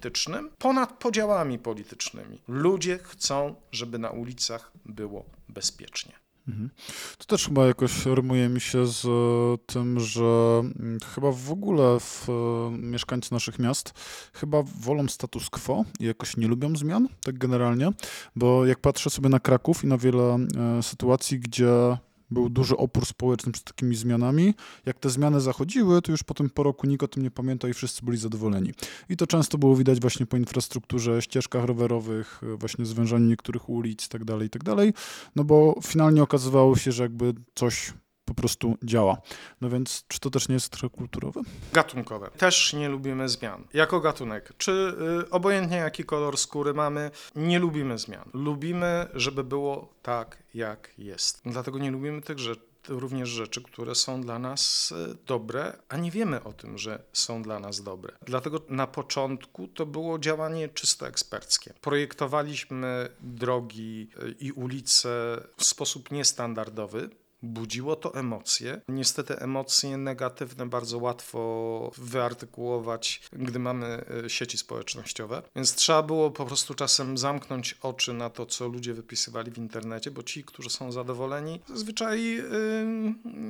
pozapolitycznym, 0.00 0.50
ponad 0.58 0.92
podziałami 0.98 1.58
politycznymi. 1.58 2.38
Ludzie 2.48 2.98
chcą, 2.98 3.54
żeby 3.72 3.98
na 3.98 4.10
ulicach 4.10 4.72
było 4.86 5.24
bezpiecznie. 5.48 6.12
Mhm. 6.48 6.70
To 7.18 7.24
też 7.24 7.46
chyba 7.46 7.66
jakoś 7.66 8.06
rymuje 8.06 8.48
mi 8.48 8.60
się 8.60 8.86
z 8.86 9.04
e, 9.04 9.72
tym, 9.72 10.00
że 10.00 10.60
mm, 10.62 10.98
chyba 11.14 11.32
w 11.32 11.52
ogóle 11.52 12.00
w, 12.00 12.28
e, 12.28 12.70
mieszkańcy 12.70 13.32
naszych 13.32 13.58
miast 13.58 13.92
chyba 14.32 14.62
wolą 14.62 15.08
status 15.08 15.50
quo 15.50 15.84
i 16.00 16.04
jakoś 16.04 16.36
nie 16.36 16.48
lubią 16.48 16.76
zmian, 16.76 17.08
tak 17.24 17.38
generalnie, 17.38 17.90
bo 18.36 18.66
jak 18.66 18.78
patrzę 18.78 19.10
sobie 19.10 19.28
na 19.28 19.40
Kraków 19.40 19.84
i 19.84 19.86
na 19.86 19.98
wiele 19.98 20.38
e, 20.78 20.82
sytuacji, 20.82 21.40
gdzie 21.40 21.96
był 22.30 22.48
duży 22.48 22.76
opór 22.76 23.06
społeczny 23.06 23.52
przed 23.52 23.64
takimi 23.64 23.96
zmianami. 23.96 24.54
Jak 24.86 24.98
te 24.98 25.10
zmiany 25.10 25.40
zachodziły, 25.40 26.02
to 26.02 26.12
już 26.12 26.22
potem 26.22 26.50
po 26.50 26.62
roku 26.62 26.86
nikt 26.86 27.02
o 27.02 27.08
tym 27.08 27.22
nie 27.22 27.30
pamiętał 27.30 27.70
i 27.70 27.74
wszyscy 27.74 28.04
byli 28.04 28.18
zadowoleni. 28.18 28.72
I 29.08 29.16
to 29.16 29.26
często 29.26 29.58
było 29.58 29.76
widać 29.76 30.00
właśnie 30.00 30.26
po 30.26 30.36
infrastrukturze, 30.36 31.22
ścieżkach 31.22 31.64
rowerowych, 31.64 32.40
właśnie 32.58 32.84
zwężaniu 32.84 33.26
niektórych 33.26 33.68
ulic 33.68 34.02
itd., 34.02 34.32
tak 34.32 34.42
itd., 34.42 34.76
tak 34.76 35.02
no 35.36 35.44
bo 35.44 35.80
finalnie 35.82 36.22
okazywało 36.22 36.76
się, 36.76 36.92
że 36.92 37.02
jakby 37.02 37.34
coś 37.54 37.92
po 38.30 38.34
prostu 38.34 38.78
działa. 38.82 39.16
No 39.60 39.70
więc 39.70 40.04
czy 40.08 40.20
to 40.20 40.30
też 40.30 40.48
nie 40.48 40.54
jest 40.54 40.68
trochę 40.68 40.88
kulturowe? 40.88 41.40
Gatunkowe. 41.72 42.30
Też 42.30 42.72
nie 42.72 42.88
lubimy 42.88 43.28
zmian. 43.28 43.64
Jako 43.72 44.00
gatunek. 44.00 44.52
Czy 44.58 44.94
y, 45.26 45.30
obojętnie 45.30 45.76
jaki 45.76 46.04
kolor 46.04 46.38
skóry 46.38 46.74
mamy, 46.74 47.10
nie 47.36 47.58
lubimy 47.58 47.98
zmian. 47.98 48.30
Lubimy, 48.34 49.08
żeby 49.14 49.44
było 49.44 49.94
tak, 50.02 50.42
jak 50.54 50.90
jest. 50.98 51.40
Dlatego 51.44 51.78
nie 51.78 51.90
lubimy 51.90 52.22
tych 52.22 52.38
rzeczy 52.38 52.70
również 52.88 53.28
rzeczy, 53.28 53.62
które 53.62 53.94
są 53.94 54.22
dla 54.22 54.38
nas 54.38 54.92
y, 54.92 55.16
dobre, 55.26 55.76
a 55.88 55.96
nie 55.96 56.10
wiemy 56.10 56.44
o 56.44 56.52
tym, 56.52 56.78
że 56.78 57.02
są 57.12 57.42
dla 57.42 57.60
nas 57.60 57.82
dobre. 57.82 58.12
Dlatego 58.26 58.60
na 58.68 58.86
początku 58.86 59.68
to 59.68 59.86
było 59.86 60.18
działanie 60.18 60.68
czysto 60.68 61.08
eksperckie. 61.08 61.74
Projektowaliśmy 61.80 63.08
drogi 63.20 64.08
y, 64.22 64.34
i 64.40 64.52
ulice 64.52 65.40
w 65.56 65.64
sposób 65.64 66.10
niestandardowy, 66.10 67.10
budziło 67.42 67.96
to 67.96 68.14
emocje. 68.14 68.80
Niestety 68.88 69.38
emocje 69.38 69.96
negatywne 69.96 70.66
bardzo 70.66 70.98
łatwo 70.98 71.90
wyartykułować, 71.98 73.22
gdy 73.32 73.58
mamy 73.58 74.04
e, 74.24 74.30
sieci 74.30 74.58
społecznościowe, 74.58 75.42
więc 75.56 75.74
trzeba 75.74 76.02
było 76.02 76.30
po 76.30 76.46
prostu 76.46 76.74
czasem 76.74 77.18
zamknąć 77.18 77.78
oczy 77.82 78.12
na 78.12 78.30
to, 78.30 78.46
co 78.46 78.68
ludzie 78.68 78.94
wypisywali 78.94 79.50
w 79.50 79.58
internecie, 79.58 80.10
bo 80.10 80.22
ci, 80.22 80.44
którzy 80.44 80.70
są 80.70 80.92
zadowoleni, 80.92 81.60
zazwyczaj 81.68 82.24
yy, 82.24 82.44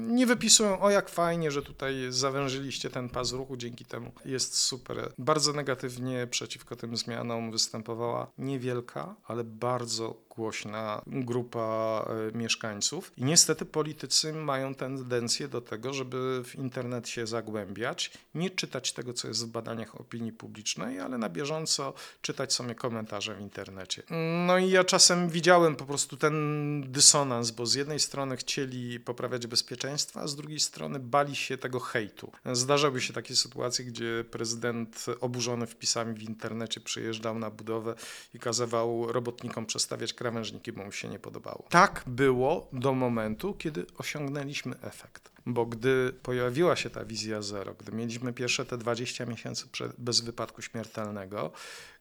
nie 0.08 0.26
wypisują, 0.26 0.80
o 0.80 0.90
jak 0.90 1.08
fajnie, 1.08 1.50
że 1.50 1.62
tutaj 1.62 1.94
zawężyliście 2.08 2.90
ten 2.90 3.08
pas 3.08 3.32
ruchu, 3.32 3.56
dzięki 3.56 3.84
temu 3.84 4.12
jest 4.24 4.56
super. 4.56 5.12
Bardzo 5.18 5.52
negatywnie 5.52 6.26
przeciwko 6.30 6.76
tym 6.76 6.96
zmianom 6.96 7.50
występowała 7.50 8.30
niewielka, 8.38 9.16
ale 9.24 9.44
bardzo 9.44 10.14
głośna 10.36 11.02
grupa 11.06 12.04
e, 12.34 12.38
mieszkańców 12.38 13.12
i 13.16 13.24
niestety 13.24 13.64
politycy 13.80 14.32
mają 14.32 14.74
tendencję 14.74 15.48
do 15.48 15.60
tego, 15.60 15.92
żeby 15.92 16.42
w 16.44 16.54
internet 16.54 17.08
się 17.08 17.26
zagłębiać, 17.26 18.10
nie 18.34 18.50
czytać 18.50 18.92
tego, 18.92 19.12
co 19.12 19.28
jest 19.28 19.46
w 19.46 19.48
badaniach 19.48 20.00
opinii 20.00 20.32
publicznej, 20.32 21.00
ale 21.00 21.18
na 21.18 21.28
bieżąco 21.28 21.94
czytać 22.22 22.52
sobie 22.52 22.74
komentarze 22.74 23.34
w 23.34 23.40
internecie. 23.40 24.02
No 24.46 24.58
i 24.58 24.70
ja 24.70 24.84
czasem 24.84 25.28
widziałem 25.28 25.76
po 25.76 25.84
prostu 25.84 26.16
ten 26.16 26.84
dysonans, 26.92 27.50
bo 27.50 27.66
z 27.66 27.74
jednej 27.74 28.00
strony 28.00 28.36
chcieli 28.36 29.00
poprawiać 29.00 29.46
bezpieczeństwo, 29.46 30.20
a 30.20 30.26
z 30.26 30.36
drugiej 30.36 30.60
strony 30.60 30.98
bali 30.98 31.36
się 31.36 31.58
tego 31.58 31.80
hejtu. 31.80 32.32
Zdarzały 32.52 33.00
się 33.00 33.12
takie 33.12 33.36
sytuacje, 33.36 33.84
gdzie 33.84 34.24
prezydent 34.30 35.06
oburzony 35.20 35.66
wpisami 35.66 36.14
w 36.14 36.22
internecie 36.22 36.80
przyjeżdżał 36.80 37.38
na 37.38 37.50
budowę 37.50 37.94
i 38.34 38.38
kazywał 38.38 39.12
robotnikom 39.12 39.66
przestawiać 39.66 40.12
krawężniki, 40.12 40.72
bo 40.72 40.84
mu 40.84 40.92
się 40.92 41.08
nie 41.08 41.18
podobało. 41.18 41.64
Tak 41.68 42.02
było 42.06 42.68
do 42.72 42.94
momentu, 42.94 43.54
kiedy 43.54 43.69
osiągnęliśmy 43.98 44.74
efekt. 44.82 45.29
Bo 45.46 45.66
gdy 45.66 46.12
pojawiła 46.22 46.76
się 46.76 46.90
ta 46.90 47.04
wizja 47.04 47.42
zero, 47.42 47.74
gdy 47.74 47.92
mieliśmy 47.92 48.32
pierwsze 48.32 48.64
te 48.64 48.78
20 48.78 49.26
miesięcy 49.26 49.68
bez 49.98 50.20
wypadku 50.20 50.62
śmiertelnego, 50.62 51.52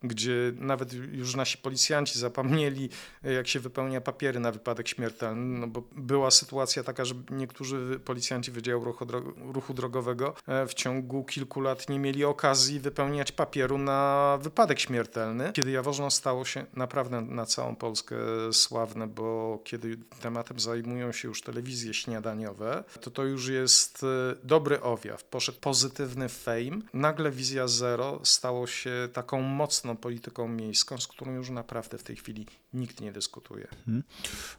gdzie 0.04 0.54
nawet 0.56 0.94
już 0.94 1.36
nasi 1.36 1.58
policjanci 1.58 2.20
zapomnieli, 2.20 2.90
jak 3.24 3.48
się 3.48 3.60
wypełnia 3.60 4.02
papiery 4.02 4.40
na 4.40 4.52
wypadek 4.52 4.88
śmiertelny, 4.88 5.60
no 5.60 5.68
bo 5.68 5.84
była 5.92 6.32
sytuacja 6.32 6.84
taka, 6.84 7.06
że 7.06 7.16
niektórzy 7.30 8.00
policjanci 8.06 8.52
Wydziału 8.52 8.84
Ruchu, 8.86 9.06
Ruchu 9.54 9.74
Drogowego 9.74 10.36
e, 10.48 10.68
w 10.68 10.74
ciągu 10.74 11.24
kilku 11.24 11.62
lat 11.62 11.90
nie 11.90 12.00
mieli 12.00 12.26
okazji 12.26 12.80
wypełniać 12.80 13.32
papieru 13.32 13.78
na 13.78 14.38
wypadek 14.42 14.80
śmiertelny. 14.80 15.52
Kiedy 15.54 15.72
Jaworzno 15.72 16.12
stało 16.12 16.46
się 16.46 16.66
naprawdę 16.74 17.22
na 17.22 17.46
całą 17.46 17.76
Polskę 17.76 18.16
sławne, 18.52 19.08
bo 19.08 19.60
kiedy 19.64 19.98
tematem 20.22 20.60
zajmują 20.60 21.12
się 21.12 21.28
już 21.28 21.42
telewizje 21.42 21.94
śniadaniowe, 21.94 22.84
to 23.02 23.12
to 23.12 23.24
już 23.30 23.48
jest 23.48 24.04
e, 24.04 24.36
dobry 24.44 24.82
objaw. 24.82 25.24
Poszedł 25.24 25.58
pozytywny 25.62 26.30
fame. 26.30 26.82
Nagle 26.94 27.32
wizja 27.32 27.68
zero 27.68 28.20
stało 28.24 28.68
się 28.68 29.10
taką 29.14 29.42
mocną 29.42 29.98
polityką 29.98 30.48
miejską, 30.48 30.98
z 30.98 31.08
którą 31.08 31.34
już 31.34 31.50
naprawdę 31.50 31.98
w 31.98 32.04
tej 32.04 32.16
chwili 32.16 32.46
nikt 32.74 33.02
nie 33.02 33.12
dyskutuje. 33.12 33.68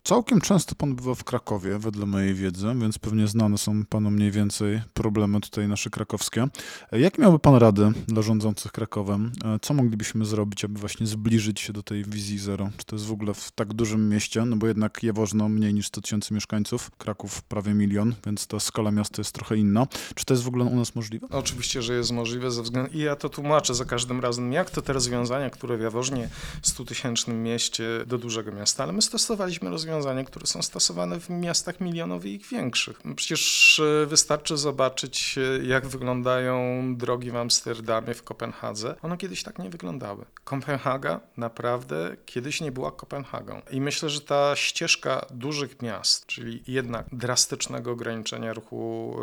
Całkiem 0.05 0.41
często 0.41 0.75
pan 0.75 0.95
bywa 0.97 1.15
w 1.15 1.25
Krakowie, 1.25 1.79
wedle 1.79 2.07
mojej 2.07 2.35
wiedzy, 2.35 2.67
więc 2.81 2.99
pewnie 2.99 3.27
znane 3.27 3.59
są 3.59 3.87
panu 3.87 4.11
mniej 4.11 4.31
więcej 4.31 4.83
problemy 4.95 5.41
tutaj 5.41 5.69
nasze 5.69 5.91
krakowskie. 5.91 6.47
Jak 6.93 7.19
miałby 7.19 7.39
pan 7.39 7.55
radę 7.55 7.93
dla 8.09 8.23
rządzących 8.23 8.73
Krakowem? 8.73 9.33
E, 9.45 9.59
Co 9.63 9.75
moglibyśmy 9.75 10.25
zrobić, 10.25 10.65
aby 10.65 10.81
właśnie 10.81 11.07
zbliżyć 11.07 11.61
się 11.61 11.73
do 11.73 11.83
tej 11.83 12.05
wizji 12.05 12.39
zero? 12.39 12.71
Czy 12.77 12.85
to 12.85 12.97
jest 12.97 13.07
w 13.07 13.13
ogóle 13.13 13.35
w 13.35 13.51
tak 13.51 13.75
dużym 13.75 14.09
mieście? 14.09 14.45
No 14.45 14.57
bo 14.57 14.67
jednak 14.67 15.03
Jaworzno 15.03 15.49
mniej 15.49 15.75
niż 15.75 15.87
100 15.87 16.01
tysięcy 16.01 16.35
mieszkańców, 16.35 16.91
Kraków 16.99 17.43
prawie 17.43 17.75
milion, 17.75 18.15
więc 18.27 18.47
ta 18.47 18.60
skala 18.61 18.91
miasta 18.91 19.15
jest 19.19 19.33
trochę 19.33 19.57
inna. 19.57 19.87
Czy 20.15 20.25
to 20.25 20.35
jest 20.35 20.45
w 20.45 20.49
ogóle 20.49 20.65
u 20.65 20.77
nas 20.77 20.95
możliwe? 20.95 21.27
Oczywiście, 21.31 21.83
że 21.83 21.95
jest 21.95 22.11
możliwe 22.11 22.51
ze 22.51 22.63
względu, 22.63 22.93
i 22.93 22.99
ja 22.99 23.17
to 23.17 23.29
tłumaczę 23.29 23.75
za 23.75 23.85
każdym 23.85 24.21
razem, 24.21 24.53
jak 24.53 24.71
to 24.71 24.83
te 24.83 24.93
rozwiązania, 24.93 25.51
które 25.51 25.77
w 25.77 25.81
Jaworznie 25.81 26.29
100-tysięcznym 26.63 27.35
mieście 27.35 27.85
do 28.07 28.19
dużego 28.19 28.53
miasta, 28.53 28.83
ale 28.83 28.93
my 28.93 29.03
stosowaliśmy 29.03 29.71
rozwiązania, 29.71 30.25
które 30.25 30.47
są 30.47 30.63
stosowane 30.63 31.21
w 31.21 31.31
miastach 31.31 31.81
milionowych 31.81 32.33
i 32.33 32.39
większych. 32.39 33.05
No 33.05 33.15
Przecież 33.15 33.81
e, 33.81 34.07
wystarczy 34.07 34.57
zobaczyć, 34.57 35.39
e, 35.39 35.67
jak 35.67 35.87
wyglądają 35.87 36.61
drogi 36.97 37.31
w 37.31 37.37
Amsterdamie, 37.37 38.15
w 38.15 38.23
Kopenhadze. 38.23 38.95
One 39.03 39.17
kiedyś 39.17 39.43
tak 39.43 39.59
nie 39.59 39.71
wyglądały. 39.71 40.25
Kopenhaga 40.45 41.21
naprawdę 41.37 42.17
kiedyś 42.27 42.61
nie 42.61 42.73
była 42.73 42.93
Kopenhagą. 42.93 43.63
I 43.71 43.81
myślę, 43.81 44.09
że 44.09 44.21
ta 44.21 44.57
ścieżka 44.57 45.27
dużych 45.31 45.83
miast, 45.83 46.27
czyli 46.27 46.63
jednak 46.67 47.07
drastycznego 47.13 47.91
ograniczenia 47.91 48.50
ruchu 48.53 49.17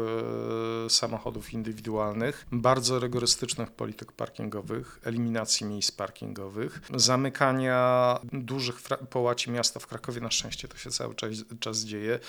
e, 0.86 0.90
samochodów 0.90 1.54
indywidualnych, 1.54 2.46
bardzo 2.52 3.00
rygorystycznych 3.00 3.72
polityk 3.72 4.12
parkingowych, 4.12 5.00
eliminacji 5.04 5.66
miejsc 5.66 5.92
parkingowych, 5.92 6.82
zamykania 6.96 8.20
dużych 8.34 8.82
połaci 9.10 9.52
miasta 9.52 9.80
w 9.80 9.88
Krakowie, 9.88 10.22
na 10.22 10.32
szczęście 10.32 10.68
to 10.68 10.78
się 10.78 10.90
cały 10.90 11.16
czas, 11.16 11.30
czas 11.60 11.80
dzieje, 11.80 12.20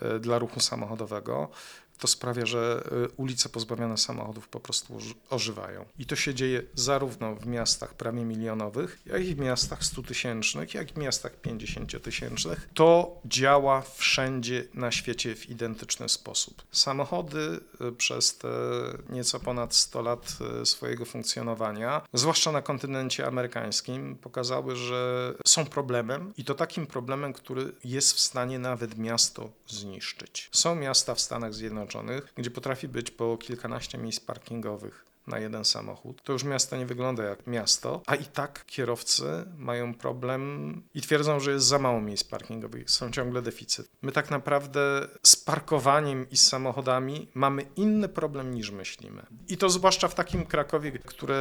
e, 0.00 0.18
dla 0.18 0.38
ruchu 0.38 0.60
samochodowego. 0.60 1.48
To 1.98 2.06
sprawia, 2.06 2.46
że 2.46 2.84
e, 3.04 3.08
ulice 3.16 3.48
pozbawione 3.48 3.96
samochodów 3.96 4.48
po 4.48 4.60
prostu 4.60 4.96
oży- 4.96 5.14
ożywają. 5.30 5.84
I 5.98 6.06
to 6.06 6.16
się 6.16 6.34
dzieje 6.34 6.62
zarówno 6.74 7.34
w 7.34 7.46
miastach 7.46 7.94
prawie 7.94 8.24
milionowych, 8.24 8.98
jak 9.06 9.24
i 9.24 9.34
w 9.34 9.38
miastach 9.38 9.82
100-tysięcznych, 9.82 10.74
jak 10.74 10.90
i 10.90 10.94
w 10.94 10.96
miastach 10.96 11.32
50-tysięcznych. 11.42 12.56
To 12.74 13.20
działa 13.24 13.82
wszędzie 13.96 14.64
na 14.74 14.90
świecie 14.92 15.34
w 15.34 15.50
identyczny 15.50 16.08
sposób. 16.08 16.62
Samochody 16.72 17.60
e, 17.80 17.92
przez 17.92 18.38
te 18.38 18.48
nieco 19.10 19.40
ponad 19.40 19.74
100 19.74 20.02
lat 20.02 20.38
e, 20.62 20.66
swojego 20.66 21.04
funkcjonowania, 21.04 22.02
zwłaszcza 22.12 22.52
na 22.52 22.62
kontynencie 22.62 23.26
amerykańskim, 23.26 24.16
pokazały, 24.16 24.76
że 24.76 25.34
są 25.46 25.64
problemem 25.64 26.32
i 26.36 26.44
to 26.44 26.54
takim 26.54 26.86
problemem, 26.86 27.32
który 27.32 27.72
jest 27.84 28.12
w 28.12 28.20
stanie 28.20 28.58
nawet 28.58 28.98
miasto 28.98 29.50
zniszczyć. 29.68 30.48
Są 30.52 30.74
miasta 30.74 31.14
w 31.14 31.20
Stanach 31.20 31.54
Zjednoczonych, 31.54 31.85
gdzie 32.36 32.50
potrafi 32.50 32.88
być 32.88 33.10
po 33.10 33.36
kilkanaście 33.36 33.98
miejsc 33.98 34.20
parkingowych 34.20 35.15
na 35.26 35.38
jeden 35.38 35.64
samochód. 35.64 36.22
To 36.22 36.32
już 36.32 36.44
miasto 36.44 36.76
nie 36.76 36.86
wygląda 36.86 37.24
jak 37.24 37.46
miasto, 37.46 38.02
a 38.06 38.14
i 38.14 38.24
tak 38.24 38.64
kierowcy 38.66 39.24
mają 39.58 39.94
problem 39.94 40.82
i 40.94 41.00
twierdzą, 41.00 41.40
że 41.40 41.50
jest 41.50 41.66
za 41.66 41.78
mało 41.78 42.00
miejsc 42.00 42.24
parkingowych, 42.24 42.90
są 42.90 43.10
ciągle 43.10 43.42
deficyt. 43.42 43.90
My 44.02 44.12
tak 44.12 44.30
naprawdę 44.30 45.08
z 45.22 45.36
parkowaniem 45.36 46.30
i 46.30 46.36
z 46.36 46.48
samochodami 46.48 47.28
mamy 47.34 47.66
inny 47.76 48.08
problem 48.08 48.54
niż 48.54 48.70
myślimy. 48.70 49.26
I 49.48 49.56
to 49.56 49.70
zwłaszcza 49.70 50.08
w 50.08 50.14
takim 50.14 50.46
Krakowie, 50.46 50.92
które 50.92 51.36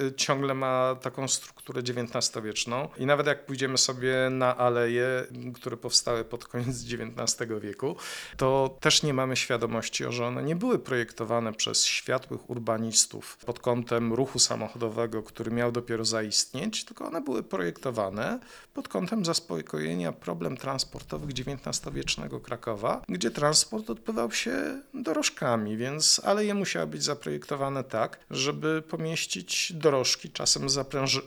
y, 0.00 0.14
ciągle 0.14 0.54
ma 0.54 0.96
taką 1.02 1.28
strukturę 1.28 1.80
XIX-wieczną 1.80 2.88
i 2.96 3.06
nawet 3.06 3.26
jak 3.26 3.46
pójdziemy 3.46 3.78
sobie 3.78 4.28
na 4.30 4.56
aleje, 4.56 5.26
które 5.54 5.76
powstały 5.76 6.24
pod 6.24 6.44
koniec 6.44 6.84
XIX 6.84 7.50
wieku, 7.60 7.96
to 8.36 8.76
też 8.80 9.02
nie 9.02 9.14
mamy 9.14 9.36
świadomości, 9.36 10.04
że 10.08 10.26
one 10.26 10.42
nie 10.42 10.56
były 10.56 10.78
projektowane 10.78 11.52
przez 11.52 11.84
światłych 11.84 12.50
urbanistów 12.50 13.05
pod 13.46 13.60
kątem 13.60 14.12
ruchu 14.12 14.38
samochodowego, 14.38 15.22
który 15.22 15.50
miał 15.50 15.72
dopiero 15.72 16.04
zaistnieć, 16.04 16.84
tylko 16.84 17.06
one 17.06 17.20
były 17.20 17.42
projektowane 17.42 18.40
pod 18.74 18.88
kątem 18.88 19.24
zaspokojenia 19.24 20.12
problem 20.12 20.56
transportowych 20.56 21.30
XIX-wiecznego 21.30 22.40
Krakowa, 22.40 23.02
gdzie 23.08 23.30
transport 23.30 23.90
odbywał 23.90 24.32
się 24.32 24.82
dorożkami, 24.94 25.76
więc 25.76 26.20
aleje 26.24 26.54
musiały 26.54 26.86
być 26.86 27.04
zaprojektowane 27.04 27.84
tak, 27.84 28.18
żeby 28.30 28.82
pomieścić 28.82 29.72
dorożki, 29.72 30.30
czasem 30.30 30.66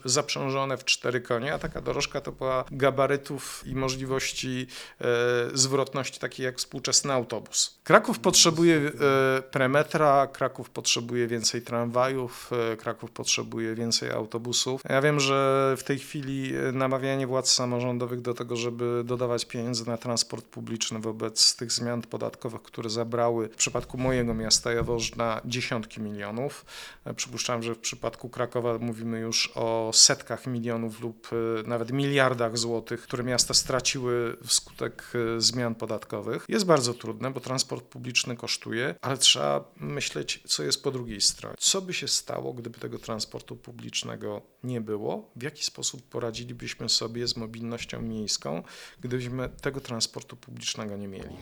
zaprzężone 0.04 0.76
w 0.76 0.84
cztery 0.84 1.20
konie, 1.20 1.54
a 1.54 1.58
taka 1.58 1.80
dorożka 1.80 2.20
to 2.20 2.32
była 2.32 2.64
gabarytów 2.70 3.62
i 3.66 3.74
możliwości 3.74 4.66
e, 5.00 5.06
zwrotności 5.54 6.20
takiej 6.20 6.44
jak 6.44 6.58
współczesny 6.58 7.12
autobus. 7.12 7.80
Kraków 7.84 8.18
potrzebuje 8.18 8.76
e, 8.76 9.42
premetra, 9.42 10.26
Kraków 10.26 10.70
potrzebuje 10.70 11.26
więcej 11.26 11.62
tramwajów, 11.70 12.50
e, 12.72 12.76
Kraków 12.76 13.10
potrzebuje 13.10 13.74
więcej 13.74 14.10
autobusów. 14.10 14.82
Ja 14.88 15.02
wiem, 15.02 15.20
że 15.20 15.74
w 15.78 15.84
tej 15.84 15.98
chwili 15.98 16.56
e, 16.56 16.72
namawianie 16.72 17.26
władz 17.26 17.50
samorządowych 17.50 18.20
do 18.20 18.34
tego, 18.34 18.56
żeby 18.56 19.02
dodawać 19.04 19.44
pieniędzy 19.44 19.86
na 19.86 19.96
transport 19.96 20.46
publiczny 20.46 20.98
wobec 20.98 21.56
tych 21.56 21.72
zmian 21.72 22.02
podatkowych, 22.02 22.62
które 22.62 22.90
zabrały 22.90 23.48
w 23.48 23.56
przypadku 23.56 23.98
mojego 23.98 24.34
miasta 24.34 24.72
Jaworzna 24.72 25.40
dziesiątki 25.44 26.00
milionów. 26.00 26.64
E, 27.04 27.14
Przypuszczam, 27.14 27.62
że 27.62 27.74
w 27.74 27.78
przypadku 27.78 28.28
Krakowa 28.28 28.78
mówimy 28.78 29.20
już 29.20 29.52
o 29.54 29.90
setkach 29.94 30.46
milionów 30.46 31.00
lub 31.00 31.28
nawet 31.66 31.92
miliardach 31.92 32.58
złotych, 32.58 33.02
które 33.02 33.24
miasta 33.24 33.54
straciły 33.54 34.36
wskutek 34.46 35.12
zmian 35.38 35.74
podatkowych. 35.74 36.44
Jest 36.48 36.66
bardzo 36.66 36.94
trudne, 36.94 37.30
bo 37.30 37.40
transport 37.40 37.84
publiczny 37.84 38.36
kosztuje, 38.36 38.94
ale 39.00 39.18
trzeba 39.18 39.64
myśleć, 39.76 40.42
co 40.46 40.62
jest 40.62 40.82
po 40.82 40.90
drugiej 40.90 41.20
stronie. 41.20 41.56
Co 41.60 41.82
by 41.82 41.94
się 41.94 42.08
stało, 42.08 42.52
gdyby 42.52 42.78
tego 42.78 42.98
transportu 42.98 43.56
publicznego 43.56 44.42
nie 44.64 44.80
było? 44.80 45.30
W 45.36 45.42
jaki 45.42 45.64
sposób 45.64 46.02
poradzilibyśmy 46.02 46.88
sobie 46.88 47.26
z 47.26 47.36
mobilnością 47.36 48.02
miejską, 48.02 48.62
gdybyśmy 49.00 49.48
tego 49.48 49.80
transportu 49.80 50.36
publicznego 50.36 50.96
nie 50.96 51.08
mieli? 51.08 51.36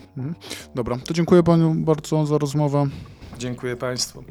Dobra, 0.74 0.98
to 1.04 1.14
dziękuję 1.14 1.42
panu 1.42 1.74
bardzo 1.74 2.26
za 2.26 2.38
rozmowę. 2.38 2.86
Dziękuję 3.38 3.76
Państwu. 3.76 4.24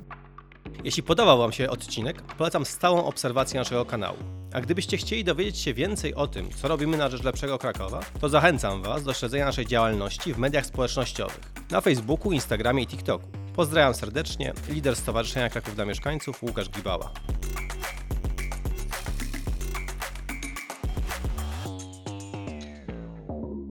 Jeśli 0.84 1.04
podobał 1.04 1.38
Wam 1.38 1.52
się 1.52 1.70
odcinek, 1.70 2.22
polecam 2.22 2.66
stałą 2.66 3.06
obserwację 3.06 3.60
naszego 3.60 3.86
kanału. 3.86 4.18
A 4.58 4.62
gdybyście 4.62 4.98
chcieli 4.98 5.24
dowiedzieć 5.24 5.58
się 5.58 5.74
więcej 5.74 6.16
o 6.16 6.28
tym, 6.28 6.50
co 6.62 6.68
robimy 6.68 6.98
na 6.98 7.10
rzecz 7.10 7.24
lepszego 7.24 7.58
Krakowa, 7.58 8.00
to 8.22 8.30
zachęcam 8.30 8.82
Was 8.82 9.04
do 9.04 9.14
śledzenia 9.14 9.46
naszej 9.46 9.66
działalności 9.66 10.34
w 10.34 10.38
mediach 10.38 10.66
społecznościowych 10.66 11.40
na 11.72 11.82
Facebooku, 11.82 12.32
Instagramie 12.32 12.84
i 12.84 12.88
TikToku. 12.88 13.28
Pozdrawiam 13.56 13.94
serdecznie, 13.94 14.54
lider 14.70 14.96
Stowarzyszenia 14.96 15.50
Kraków 15.50 15.76
dla 15.76 15.86
Mieszkańców 15.86 16.44
Łukasz 16.44 16.70
Gibała. 16.70 17.12